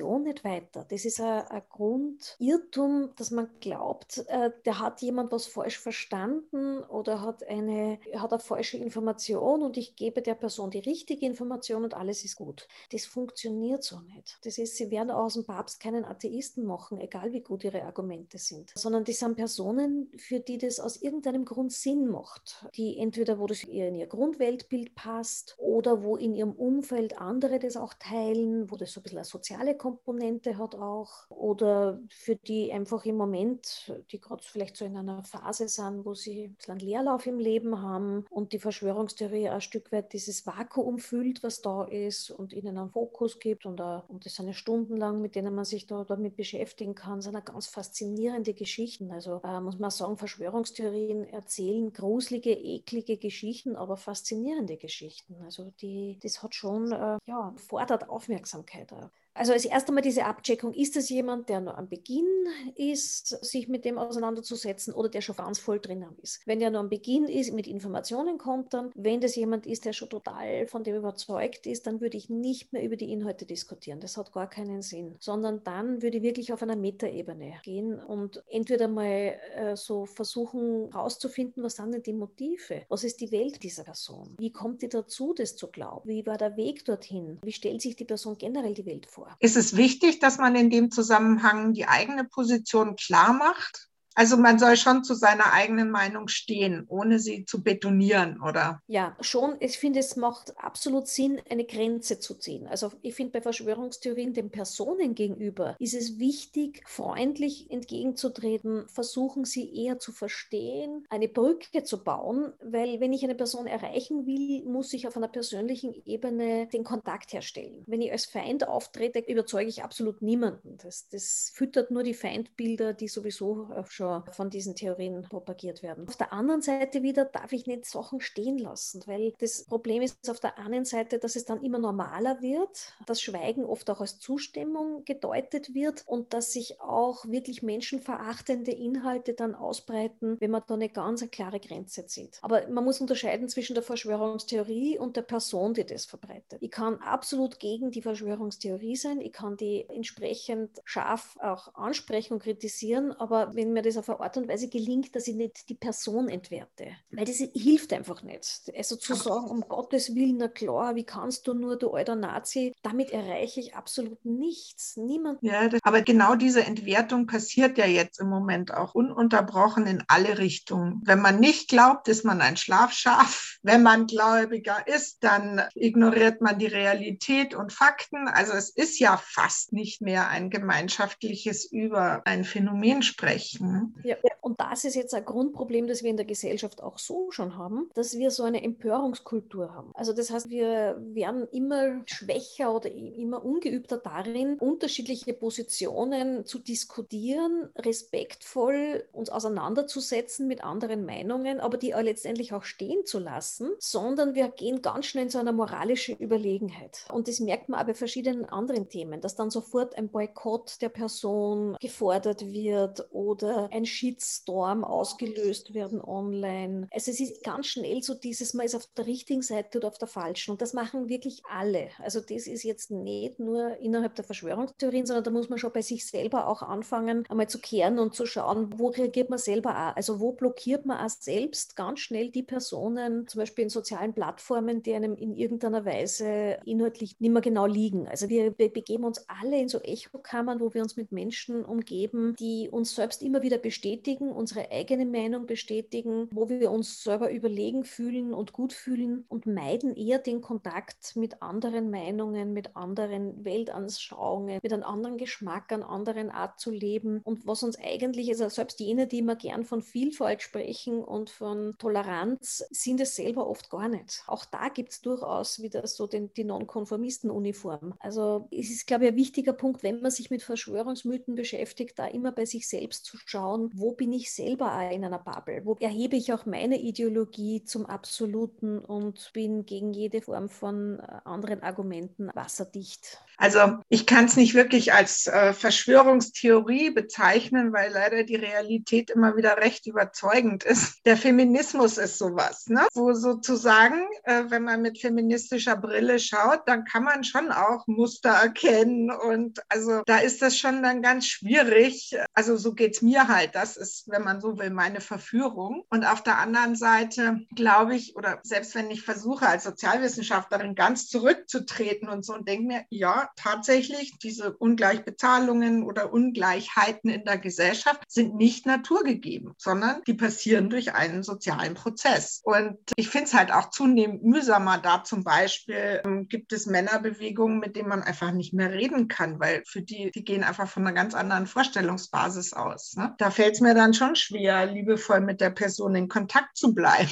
Information 0.10 0.24
nicht 0.24 0.44
weiter. 0.44 0.86
Das 0.90 1.06
ist 1.06 1.22
ein, 1.22 1.48
ein 1.48 1.62
Grundirrtum, 1.70 3.12
dass 3.16 3.32
man 3.32 3.50
glaubt, 3.60 4.24
äh, 4.28 4.52
der 4.66 4.80
hat 4.80 5.02
jemand 5.02 5.32
was 5.32 5.46
falsch 5.46 5.78
verstanden 5.78 6.84
oder 6.86 7.22
hat 7.22 7.44
eine, 7.48 8.00
hat 8.16 8.32
eine 8.32 8.40
falsche 8.40 8.78
Information 8.78 9.62
und 9.62 9.78
ich 9.78 9.96
gebe 9.96 10.22
der 10.22 10.36
Person 10.36 10.72
die 10.72 10.80
richtige 10.80 11.26
Information 11.26 11.84
und 11.84 11.94
alles 11.94 12.24
ist 12.24 12.36
gut. 12.36 12.68
Das 12.92 13.06
funktioniert 13.06 13.84
so 13.84 14.00
nicht. 14.00 14.40
Das 14.44 14.58
ist, 14.58 14.78
sie 14.78 14.92
werden 14.92 15.12
aus 15.12 15.34
dem 15.34 15.46
Papst 15.46 15.80
keinen 15.80 16.06
Atheisten 16.06 16.66
machen, 16.66 17.00
egal 17.00 17.32
wie 17.32 17.42
gut 17.42 17.64
ihre 17.64 17.84
Argumente 17.84 18.38
sind, 18.38 18.72
sondern 18.76 19.04
die 19.04 19.14
sind 19.14 19.36
Personen, 19.36 20.12
für 20.18 20.40
die 20.40 20.58
das 20.58 20.80
aus 20.80 20.98
irgendeinem 20.98 21.46
Grund 21.46 21.72
Sinn 21.72 22.08
macht, 22.08 22.66
die 22.76 22.98
entweder, 22.98 23.40
wo 23.40 23.48
das 23.48 23.64
in 23.64 23.96
ihr 23.96 24.08
Grundweltbild 24.08 24.96
passt 24.96 25.56
oder 25.60 26.04
wo 26.04 26.16
in 26.16 26.34
ihrem 26.34 26.54
Umfeld 26.54 27.18
andere 27.20 27.60
das 27.60 27.78
auch 27.78 27.94
teilen, 27.94 28.70
wo 28.72 28.76
das 28.76 28.94
so 28.94 29.00
ein 29.00 29.04
bisschen 29.04 29.20
eine 29.20 29.26
soziale 29.26 29.78
Komponente 29.78 29.99
Komponente 30.00 30.58
hat 30.58 30.76
auch 30.76 31.30
oder 31.30 32.00
für 32.10 32.36
die 32.36 32.72
einfach 32.72 33.06
im 33.06 33.18
Moment, 33.18 33.94
die 34.12 34.20
gerade 34.20 34.44
vielleicht 34.44 34.78
so 34.78 34.86
in 34.86 34.98
einer 34.98 35.24
Phase 35.24 35.68
sind, 35.68 36.06
wo 36.06 36.14
sie 36.14 36.46
ein 36.46 36.56
bisschen 36.56 36.80
Leerlauf 36.80 37.26
im 37.26 37.40
Leben 37.40 37.82
haben 37.82 38.26
und 38.30 38.54
die 38.54 38.60
Verschwörungstheorie 38.60 39.50
ein 39.50 39.62
Stück 39.62 39.92
weit 39.92 40.14
dieses 40.14 40.46
Vakuum 40.46 41.00
füllt, 41.00 41.44
was 41.44 41.62
da 41.62 41.84
ist 41.84 42.32
und 42.32 42.54
ihnen 42.54 42.78
einen 42.78 42.90
Fokus 42.90 43.40
gibt 43.40 43.66
und, 43.66 43.82
a, 43.82 44.04
und 44.08 44.26
das 44.26 44.40
eine 44.40 44.54
stundenlang, 44.54 45.22
mit 45.22 45.36
denen 45.36 45.54
man 45.54 45.66
sich 45.66 45.86
da 45.88 46.04
damit 46.04 46.36
beschäftigen 46.36 46.96
kann, 46.96 47.22
sind 47.22 47.40
ganz 47.46 47.68
faszinierende 47.68 48.54
Geschichten. 48.54 49.12
Also 49.12 49.42
äh, 49.44 49.60
muss 49.60 49.80
man 49.80 49.92
sagen, 49.92 50.18
Verschwörungstheorien 50.18 51.24
erzählen 51.26 51.92
gruselige, 51.92 52.52
eklige 52.52 53.18
Geschichten, 53.18 53.76
aber 53.76 53.98
faszinierende 53.98 54.78
Geschichten. 54.78 55.36
Also 55.44 55.72
die, 55.82 56.18
das 56.22 56.42
hat 56.44 56.56
schon, 56.56 56.92
äh, 56.92 57.18
ja, 57.26 57.54
fordert 57.58 58.10
Aufmerksamkeit. 58.10 58.92
Auch. 58.94 59.10
Also 59.40 59.54
als 59.54 59.64
erstes 59.64 59.96
mal 59.96 60.02
diese 60.02 60.26
Abcheckung, 60.26 60.74
ist 60.74 60.98
es 60.98 61.08
jemand, 61.08 61.48
der 61.48 61.62
nur 61.62 61.78
am 61.78 61.88
Beginn 61.88 62.28
ist, 62.76 63.28
sich 63.42 63.70
mit 63.70 63.86
dem 63.86 63.98
auseinanderzusetzen 63.98 64.94
oder 64.94 65.08
der 65.08 65.22
schon 65.22 65.38
ganz 65.38 65.60
voll 65.60 65.80
drinnen 65.80 66.18
ist. 66.22 66.46
Wenn 66.46 66.60
der 66.60 66.72
nur 66.72 66.82
am 66.82 66.90
Beginn 66.90 67.24
ist, 67.24 67.54
mit 67.54 67.66
Informationen 67.66 68.38
kommt 68.38 68.74
dann, 68.74 68.92
wenn 68.96 69.22
das 69.22 69.38
jemand 69.38 69.66
ist, 69.66 69.86
der 69.86 69.94
schon 69.94 70.10
total 70.10 70.68
von 70.68 70.84
dem 70.84 70.98
überzeugt 70.98 71.68
ist, 71.68 71.88
dann 71.88 72.02
würde 72.02 72.18
ich 72.18 72.30
nicht 72.30 72.74
mehr 72.74 72.84
über 72.84 72.98
die 72.98 73.14
Inhalte 73.14 73.46
diskutieren. 73.46 74.02
Das 74.02 74.18
hat 74.18 74.34
gar 74.34 74.50
keinen 74.50 74.82
Sinn. 74.82 75.16
Sondern 75.20 75.64
dann 75.64 76.02
würde 76.02 76.18
ich 76.18 76.24
wirklich 76.24 76.52
auf 76.52 76.62
einer 76.62 76.76
Metaebene 76.76 77.62
gehen 77.64 77.98
und 77.98 78.44
entweder 78.50 78.90
mal 78.90 79.40
äh, 79.56 79.78
so 79.78 80.06
versuchen 80.06 80.92
herauszufinden, 80.92 81.64
was 81.64 81.78
sind 81.78 81.94
denn 81.94 82.04
die 82.04 82.12
Motive? 82.12 82.82
Was 82.90 83.06
ist 83.06 83.22
die 83.22 83.32
Welt 83.32 83.64
dieser 83.64 83.86
Person? 83.86 84.36
Wie 84.38 84.52
kommt 84.52 84.82
die 84.82 84.90
dazu, 84.90 85.34
das 85.34 85.56
zu 85.56 85.70
glauben? 85.70 86.10
Wie 86.10 86.26
war 86.26 86.38
der 86.38 86.58
Weg 86.58 86.84
dorthin? 86.84 87.40
Wie 87.42 87.54
stellt 87.54 87.82
sich 87.82 87.96
die 87.96 88.04
Person 88.04 88.38
generell 88.38 88.74
die 88.74 88.86
Welt 88.86 89.06
vor? 89.06 89.29
Ist 89.40 89.56
es 89.56 89.76
wichtig, 89.76 90.20
dass 90.20 90.38
man 90.38 90.56
in 90.56 90.70
dem 90.70 90.92
Zusammenhang 90.92 91.74
die 91.74 91.88
eigene 91.88 92.24
Position 92.24 92.96
klar 92.96 93.34
macht? 93.34 93.90
Also 94.20 94.36
man 94.36 94.60
soll 94.60 94.76
schon 94.76 95.06
zu 95.06 95.14
seiner 95.14 95.54
eigenen 95.54 95.92
Meinung 95.92 96.28
stehen, 96.28 96.84
ohne 96.90 97.20
sie 97.20 97.46
zu 97.46 97.64
betonieren, 97.64 98.42
oder? 98.42 98.84
Ja, 98.86 99.16
schon. 99.22 99.56
Ich 99.62 99.78
finde, 99.78 100.00
es 100.00 100.18
macht 100.18 100.58
absolut 100.58 101.08
Sinn, 101.08 101.42
eine 101.50 101.64
Grenze 101.64 102.20
zu 102.20 102.36
ziehen. 102.36 102.68
Also 102.68 102.92
ich 103.02 103.16
finde 103.16 103.32
bei 103.32 103.42
Verschwörungstheorien 103.42 104.34
den 104.34 104.50
Personen 104.50 105.16
gegenüber 105.16 105.78
ist 105.80 105.94
es 105.94 106.20
wichtig, 106.20 106.84
freundlich 106.86 107.72
entgegenzutreten, 107.72 108.90
versuchen 108.90 109.46
sie 109.46 109.74
eher 109.74 110.00
zu 110.00 110.12
verstehen, 110.12 111.06
eine 111.10 111.30
Brücke 111.30 111.86
zu 111.86 112.04
bauen, 112.04 112.52
weil 112.62 113.00
wenn 113.00 113.14
ich 113.14 113.24
eine 113.24 113.36
Person 113.36 113.68
erreichen 113.68 114.26
will, 114.26 114.66
muss 114.66 114.92
ich 114.92 115.08
auf 115.08 115.16
einer 115.16 115.30
persönlichen 115.30 115.94
Ebene 116.06 116.68
den 116.68 116.84
Kontakt 116.84 117.32
herstellen. 117.32 117.86
Wenn 117.88 118.02
ich 118.02 118.12
als 118.12 118.26
Feind 118.26 118.68
auftrete, 118.68 119.20
überzeuge 119.20 119.70
ich 119.70 119.82
absolut 119.82 120.22
niemanden. 120.22 120.78
Das, 120.84 121.08
das 121.08 121.54
füttert 121.56 121.90
nur 121.90 122.04
die 122.04 122.14
Feindbilder, 122.14 122.92
die 122.92 123.08
sowieso 123.08 123.70
schon 123.90 124.09
von 124.32 124.50
diesen 124.50 124.76
Theorien 124.76 125.22
propagiert 125.24 125.84
werden. 125.84 126.08
Auf 126.08 126.18
der 126.18 126.34
anderen 126.34 126.62
Seite 126.62 127.04
wieder 127.04 127.26
darf 127.26 127.52
ich 127.52 127.68
nicht 127.68 127.86
Sachen 127.86 128.22
stehen 128.22 128.58
lassen, 128.58 129.02
weil 129.06 129.34
das 129.40 129.66
Problem 129.66 130.02
ist 130.02 130.30
auf 130.30 130.40
der 130.40 130.58
einen 130.58 130.86
Seite, 130.86 131.20
dass 131.20 131.36
es 131.36 131.46
dann 131.46 131.64
immer 131.64 131.80
normaler 131.80 132.42
wird, 132.42 132.94
dass 133.06 133.22
Schweigen 133.22 133.66
oft 133.66 133.90
auch 133.90 134.02
als 134.02 134.20
Zustimmung 134.20 135.04
gedeutet 135.06 135.74
wird 135.74 136.04
und 136.06 136.34
dass 136.34 136.54
sich 136.54 136.82
auch 136.82 137.26
wirklich 137.26 137.64
menschenverachtende 137.64 138.72
Inhalte 138.72 139.34
dann 139.34 139.56
ausbreiten, 139.56 140.38
wenn 140.40 140.52
man 140.52 140.64
da 140.68 140.74
eine 140.76 140.90
ganz 140.90 141.30
klare 141.32 141.60
Grenze 141.60 142.06
zieht. 142.06 142.40
Aber 142.42 142.68
man 142.70 142.84
muss 142.84 143.02
unterscheiden 143.02 143.50
zwischen 143.50 143.74
der 143.74 143.84
Verschwörungstheorie 143.84 144.98
und 144.98 145.16
der 145.16 145.22
Person, 145.22 145.74
die 145.74 145.86
das 145.86 146.06
verbreitet. 146.06 146.60
Ich 146.62 146.72
kann 146.72 146.96
absolut 146.98 147.60
gegen 147.60 147.92
die 147.92 148.02
Verschwörungstheorie 148.02 148.96
sein, 148.96 149.22
ich 149.22 149.34
kann 149.34 149.58
die 149.58 149.86
entsprechend 149.90 150.82
scharf 150.86 151.38
auch 151.42 151.74
ansprechen 151.76 152.34
und 152.34 152.44
kritisieren, 152.44 153.12
aber 153.12 153.56
wenn 153.56 153.74
mir 153.74 153.82
das 153.82 153.89
auf 153.98 154.10
eine 154.10 154.20
Art 154.20 154.38
und 154.38 154.48
Weise 154.48 154.70
gelingt, 154.70 155.16
dass 155.16 155.28
ich 155.28 155.36
nicht 155.36 155.70
die 155.70 155.76
Person 155.76 156.30
entwerte, 156.30 156.88
weil 157.12 157.26
das 157.26 157.38
hilft 157.38 157.94
einfach 157.94 158.24
nicht. 158.24 158.72
Also 158.76 158.96
zu 158.96 159.16
sagen, 159.16 159.48
um 159.48 159.62
Gottes 159.62 160.16
Willen, 160.16 160.38
na 160.38 160.48
klar, 160.48 160.96
wie 160.96 161.04
kannst 161.04 161.48
du 161.48 161.54
nur, 161.54 161.78
du 161.78 161.92
alter 161.92 162.16
Nazi, 162.16 162.74
damit 162.82 163.12
erreiche 163.12 163.60
ich 163.60 163.76
absolut 163.76 164.24
nichts. 164.26 164.98
Niemand. 164.98 165.40
Ja, 165.42 165.68
das, 165.68 165.80
aber 165.84 166.02
genau 166.02 166.36
diese 166.36 166.64
Entwertung 166.64 167.28
passiert 167.28 167.78
ja 167.78 167.86
jetzt 167.86 168.20
im 168.20 168.30
Moment 168.30 168.74
auch 168.74 168.96
ununterbrochen 168.96 169.88
in 169.88 170.04
alle 170.08 170.38
Richtungen. 170.38 171.02
Wenn 171.06 171.22
man 171.22 171.40
nicht 171.40 171.70
glaubt, 171.70 172.08
ist 172.08 172.26
man 172.26 172.42
ein 172.42 172.58
Schlafschaf. 172.58 173.58
Wenn 173.62 173.84
man 173.84 174.08
gläubiger 174.08 174.88
ist, 174.88 175.24
dann 175.24 175.62
ignoriert 175.76 176.42
man 176.42 176.60
die 176.60 176.68
Realität 176.68 177.54
und 177.54 177.74
Fakten. 177.74 178.28
Also 178.28 178.54
es 178.54 178.70
ist 178.70 179.00
ja 179.00 179.18
fast 179.18 179.74
nicht 179.74 180.02
mehr 180.02 180.30
ein 180.30 180.50
gemeinschaftliches 180.50 181.66
über 181.72 182.22
ein 182.26 182.44
Phänomen 182.44 183.02
sprechen. 183.02 183.79
Ja, 184.04 184.16
und 184.42 184.60
das 184.60 184.86
ist 184.86 184.96
jetzt 184.96 185.14
ein 185.14 185.26
Grundproblem, 185.26 185.88
das 185.88 186.04
wir 186.04 186.10
in 186.10 186.18
der 186.18 186.26
Gesellschaft 186.26 186.82
auch 186.82 186.98
so 186.98 187.32
schon 187.32 187.58
haben, 187.58 187.90
dass 187.94 188.18
wir 188.18 188.32
so 188.32 188.44
eine 188.44 188.64
Empörungskultur 188.64 189.74
haben. 189.74 189.92
Also 189.94 190.14
das 190.14 190.32
heißt, 190.32 190.50
wir 190.50 190.98
werden 191.00 191.48
immer 191.52 192.02
schwächer 192.06 192.74
oder 192.74 192.92
immer 192.92 193.44
ungeübter 193.44 193.98
darin, 193.98 194.58
unterschiedliche 194.60 195.34
Positionen 195.34 196.46
zu 196.46 196.60
diskutieren, 196.60 197.70
respektvoll 197.78 199.06
uns 199.12 199.30
auseinanderzusetzen 199.30 200.48
mit 200.48 200.64
anderen 200.64 201.06
Meinungen, 201.06 201.60
aber 201.60 201.78
die 201.78 201.94
letztendlich 202.00 202.54
auch 202.54 202.64
stehen 202.64 203.06
zu 203.06 203.20
lassen, 203.20 203.72
sondern 203.80 204.36
wir 204.36 204.50
gehen 204.50 204.82
ganz 204.82 205.06
schnell 205.06 205.26
in 205.26 205.30
so 205.30 205.40
eine 205.40 205.54
moralische 205.54 206.14
Überlegenheit. 206.14 207.06
Und 207.12 207.28
das 207.28 207.40
merkt 207.40 207.70
man 207.70 207.80
auch 207.80 207.86
bei 207.86 207.94
verschiedenen 207.94 208.46
anderen 208.46 208.90
Themen, 208.90 209.22
dass 209.22 209.36
dann 209.36 209.50
sofort 209.50 209.98
ein 209.98 210.10
Boykott 210.10 210.82
der 210.82 210.90
Person 210.90 211.78
gefordert 211.80 212.52
wird 212.52 213.08
oder 213.12 213.69
ein 213.72 213.86
Shitstorm 213.86 214.84
ausgelöst 214.84 215.74
werden 215.74 216.02
online. 216.02 216.88
Also 216.92 217.12
es 217.12 217.20
ist 217.20 217.44
ganz 217.44 217.68
schnell 217.68 218.04
so 218.04 218.14
dieses, 218.14 218.54
man 218.54 218.66
ist 218.66 218.76
auf 218.76 218.88
der 218.98 219.08
richtigen 219.08 219.42
Seite 219.42 219.78
oder 219.78 219.88
auf 219.88 219.98
der 219.98 220.08
falschen. 220.08 220.52
Und 220.52 220.62
das 220.62 220.74
machen 220.74 221.10
wirklich 221.10 221.44
alle. 221.50 221.90
Also 222.00 222.20
das 222.20 222.48
ist 222.48 222.64
jetzt 222.64 222.92
nicht 222.92 223.40
nur 223.40 223.78
innerhalb 223.78 224.16
der 224.16 224.26
Verschwörungstheorien, 224.26 225.06
sondern 225.06 225.24
da 225.24 225.32
muss 225.32 225.50
man 225.50 225.60
schon 225.60 225.74
bei 225.74 225.82
sich 225.82 226.06
selber 226.06 226.48
auch 226.48 226.62
anfangen, 226.62 227.26
einmal 227.30 227.48
zu 227.48 227.60
kehren 227.60 228.00
und 228.00 228.16
zu 228.16 228.26
schauen, 228.26 228.78
wo 228.78 228.88
reagiert 228.88 229.30
man 229.30 229.40
selber 229.40 229.72
auch. 229.72 229.96
Also 229.96 230.20
wo 230.20 230.32
blockiert 230.32 230.86
man 230.86 231.06
auch 231.06 231.10
selbst 231.10 231.76
ganz 231.76 232.00
schnell 232.00 232.30
die 232.30 232.44
Personen, 232.44 233.28
zum 233.28 233.40
Beispiel 233.40 233.64
in 233.64 233.70
sozialen 233.70 234.14
Plattformen, 234.14 234.84
die 234.84 234.94
einem 234.94 235.16
in 235.16 235.36
irgendeiner 235.36 235.86
Weise 235.86 236.58
inhaltlich 236.66 237.20
nicht 237.20 237.32
mehr 237.32 237.42
genau 237.42 237.66
liegen. 237.66 238.08
Also 238.08 238.30
wir 238.30 238.52
begeben 238.52 239.04
uns 239.04 239.26
alle 239.28 239.60
in 239.60 239.70
so 239.70 239.80
Echokammern, 239.80 240.60
wo 240.60 240.74
wir 240.74 240.82
uns 240.82 240.96
mit 240.96 241.12
Menschen 241.12 241.64
umgeben, 241.64 242.36
die 242.40 242.70
uns 242.70 242.96
selbst 242.96 243.22
immer 243.22 243.42
wieder 243.42 243.58
bestätigen, 243.60 244.32
unsere 244.32 244.72
eigene 244.72 245.06
Meinung 245.06 245.46
bestätigen, 245.46 246.28
wo 246.32 246.50
wir 246.50 246.72
uns 246.72 247.04
selber 247.04 247.32
überlegen 247.32 247.84
fühlen 247.84 248.34
und 248.34 248.54
gut 248.54 248.74
fühlen 248.74 249.26
und 249.28 249.46
meiden 249.46 249.96
eher 249.96 250.20
den 250.20 250.42
Kontakt 250.42 251.16
mit 251.16 251.42
anderen 251.42 251.90
Meinungen, 251.90 252.54
mit 252.54 252.76
anderen 252.76 253.44
Weltanschauungen, 253.46 254.60
mit 254.62 254.74
einem 254.74 254.84
anderen 254.84 255.18
Geschmack, 255.18 255.72
einer 255.72 255.90
anderen 255.90 256.30
Art 256.30 256.60
zu 256.60 256.72
leben. 256.72 257.22
Und 257.24 257.46
was 257.48 257.64
uns 257.64 257.78
eigentlich, 257.78 258.30
also 258.30 258.50
selbst 258.50 258.80
jene, 258.80 259.08
die 259.08 259.20
immer 259.20 259.36
gern 259.36 259.66
von 259.66 259.82
Vielfalt 259.82 260.42
sprechen 260.42 261.04
und 261.04 261.30
von 261.30 261.76
Toleranz, 261.78 262.66
sind 262.70 263.02
es 263.02 263.16
selber 263.16 263.48
oft 263.48 263.70
gar 263.70 263.90
nicht. 263.90 264.24
Auch 264.28 264.46
da 264.46 264.70
gibt 264.70 264.92
es 264.92 265.02
durchaus 265.02 265.62
wieder 265.62 265.86
so 265.88 266.08
den, 266.08 266.34
die 266.34 266.44
Nonkonformisten-Uniform. 266.44 267.96
Also 268.00 268.48
es 268.52 268.70
ist, 268.70 268.88
glaube 268.88 269.06
ich, 269.06 269.12
ein 269.12 269.18
wichtiger 269.18 269.54
Punkt, 269.54 269.84
wenn 269.84 270.02
man 270.02 270.12
sich 270.12 270.30
mit 270.30 270.44
Verschwörungsmythen 270.44 271.36
beschäftigt, 271.36 271.98
da 271.98 272.08
immer 272.08 272.32
bei 272.32 272.46
sich 272.46 272.68
selbst 272.68 273.06
zu 273.06 273.18
schauen, 273.18 273.40
wo 273.74 273.94
bin 273.94 274.14
ich 274.14 274.32
selber 274.32 274.90
in 274.92 275.04
einer 275.06 275.20
Bubble? 275.20 275.62
Wo 275.66 275.76
erhebe 275.80 276.16
ich 276.16 276.34
auch 276.34 276.46
meine 276.46 276.80
Ideologie 276.80 277.64
zum 277.64 277.86
Absoluten 277.86 278.80
und 278.80 279.32
bin 279.34 279.66
gegen 279.66 279.94
jede 279.94 280.22
Form 280.22 280.50
von 280.50 281.00
äh, 281.00 281.20
anderen 281.26 281.64
Argumenten 281.64 282.30
wasserdicht? 282.34 283.20
Also 283.40 283.78
ich 283.88 284.06
kann 284.06 284.26
es 284.26 284.36
nicht 284.36 284.54
wirklich 284.54 284.92
als 284.92 285.26
äh, 285.28 285.54
Verschwörungstheorie 285.54 286.90
bezeichnen, 286.90 287.72
weil 287.72 287.94
leider 287.94 288.24
die 288.24 288.36
Realität 288.36 289.10
immer 289.12 289.38
wieder 289.38 289.58
recht 289.58 289.88
überzeugend 289.88 290.66
ist. 290.66 291.00
Der 291.06 291.16
Feminismus 291.16 291.98
ist 291.98 292.18
sowas, 292.18 292.68
ne? 292.68 292.86
wo 292.94 293.14
sozusagen, 293.14 294.06
äh, 294.24 294.44
wenn 294.50 294.64
man 294.64 294.82
mit 294.82 295.00
feministischer 295.00 295.78
Brille 295.78 296.20
schaut, 296.20 296.68
dann 296.68 296.84
kann 296.84 297.06
man 297.06 297.24
schon 297.24 297.52
auch 297.52 297.88
Muster 297.88 298.32
erkennen 298.32 299.10
und 299.10 299.62
also 299.70 300.02
da 300.06 300.18
ist 300.18 300.42
das 300.42 300.58
schon 300.58 300.84
dann 300.84 301.02
ganz 301.02 301.26
schwierig. 301.26 302.18
Also 302.34 302.58
so 302.58 302.74
geht 302.74 302.96
es 302.96 303.02
mir 303.02 303.30
halt. 303.30 303.39
Das 303.48 303.78
ist, 303.78 304.10
wenn 304.10 304.24
man 304.24 304.42
so 304.42 304.58
will, 304.58 304.70
meine 304.70 305.02
Verführung. 305.02 305.84
Und 305.90 306.06
auf 306.06 306.24
der 306.24 306.38
anderen 306.38 306.76
Seite 306.76 307.42
glaube 307.56 307.96
ich, 307.96 308.16
oder 308.16 308.40
selbst 308.44 308.76
wenn 308.76 308.92
ich 308.92 309.04
versuche 309.04 309.48
als 309.48 309.64
Sozialwissenschaftlerin 309.64 310.76
ganz 310.76 311.08
zurückzutreten 311.08 312.10
und 312.10 312.26
so 312.26 312.34
und 312.34 312.48
denke 312.48 312.68
mir, 312.68 312.86
ja, 312.90 313.30
tatsächlich, 313.36 314.18
diese 314.20 314.56
Ungleichbezahlungen 314.58 315.84
oder 315.84 316.12
Ungleichheiten 316.14 317.10
in 317.10 317.26
der 317.26 317.38
Gesellschaft 317.38 318.04
sind 318.08 318.36
nicht 318.36 318.66
naturgegeben, 318.66 319.54
sondern 319.58 320.02
die 320.08 320.14
passieren 320.14 320.70
durch 320.70 320.94
einen 320.94 321.24
sozialen 321.24 321.74
Prozess. 321.74 322.42
Und 322.44 322.78
ich 322.96 323.10
finde 323.10 323.26
es 323.26 323.34
halt 323.34 323.52
auch 323.52 323.70
zunehmend 323.70 324.24
mühsamer. 324.24 324.78
Da 324.78 325.04
zum 325.04 325.24
Beispiel 325.24 326.02
ähm, 326.06 326.28
gibt 326.28 326.54
es 326.54 326.66
Männerbewegungen, 326.66 327.60
mit 327.60 327.76
denen 327.76 327.90
man 327.90 328.04
einfach 328.04 328.32
nicht 328.32 328.54
mehr 328.54 328.72
reden 328.72 329.08
kann, 329.08 329.40
weil 329.40 329.64
für 329.66 329.82
die, 329.82 330.12
die 330.12 330.24
gehen 330.24 330.44
einfach 330.44 330.68
von 330.68 330.86
einer 330.86 330.96
ganz 330.96 331.14
anderen 331.14 331.48
Vorstellungsbasis 331.48 332.54
aus. 332.54 332.96
Ne? 332.96 333.16
Da 333.18 333.29
fällt 333.32 333.56
es 333.56 333.62
mir 333.62 333.74
dann 333.74 333.94
schon 333.94 334.16
schwer, 334.16 334.66
liebevoll 334.66 335.22
mit 335.22 335.42
der 335.42 335.50
Person 335.50 335.96
in 335.96 336.08
Kontakt 336.08 336.58
zu 336.58 336.74
bleiben. 336.74 337.10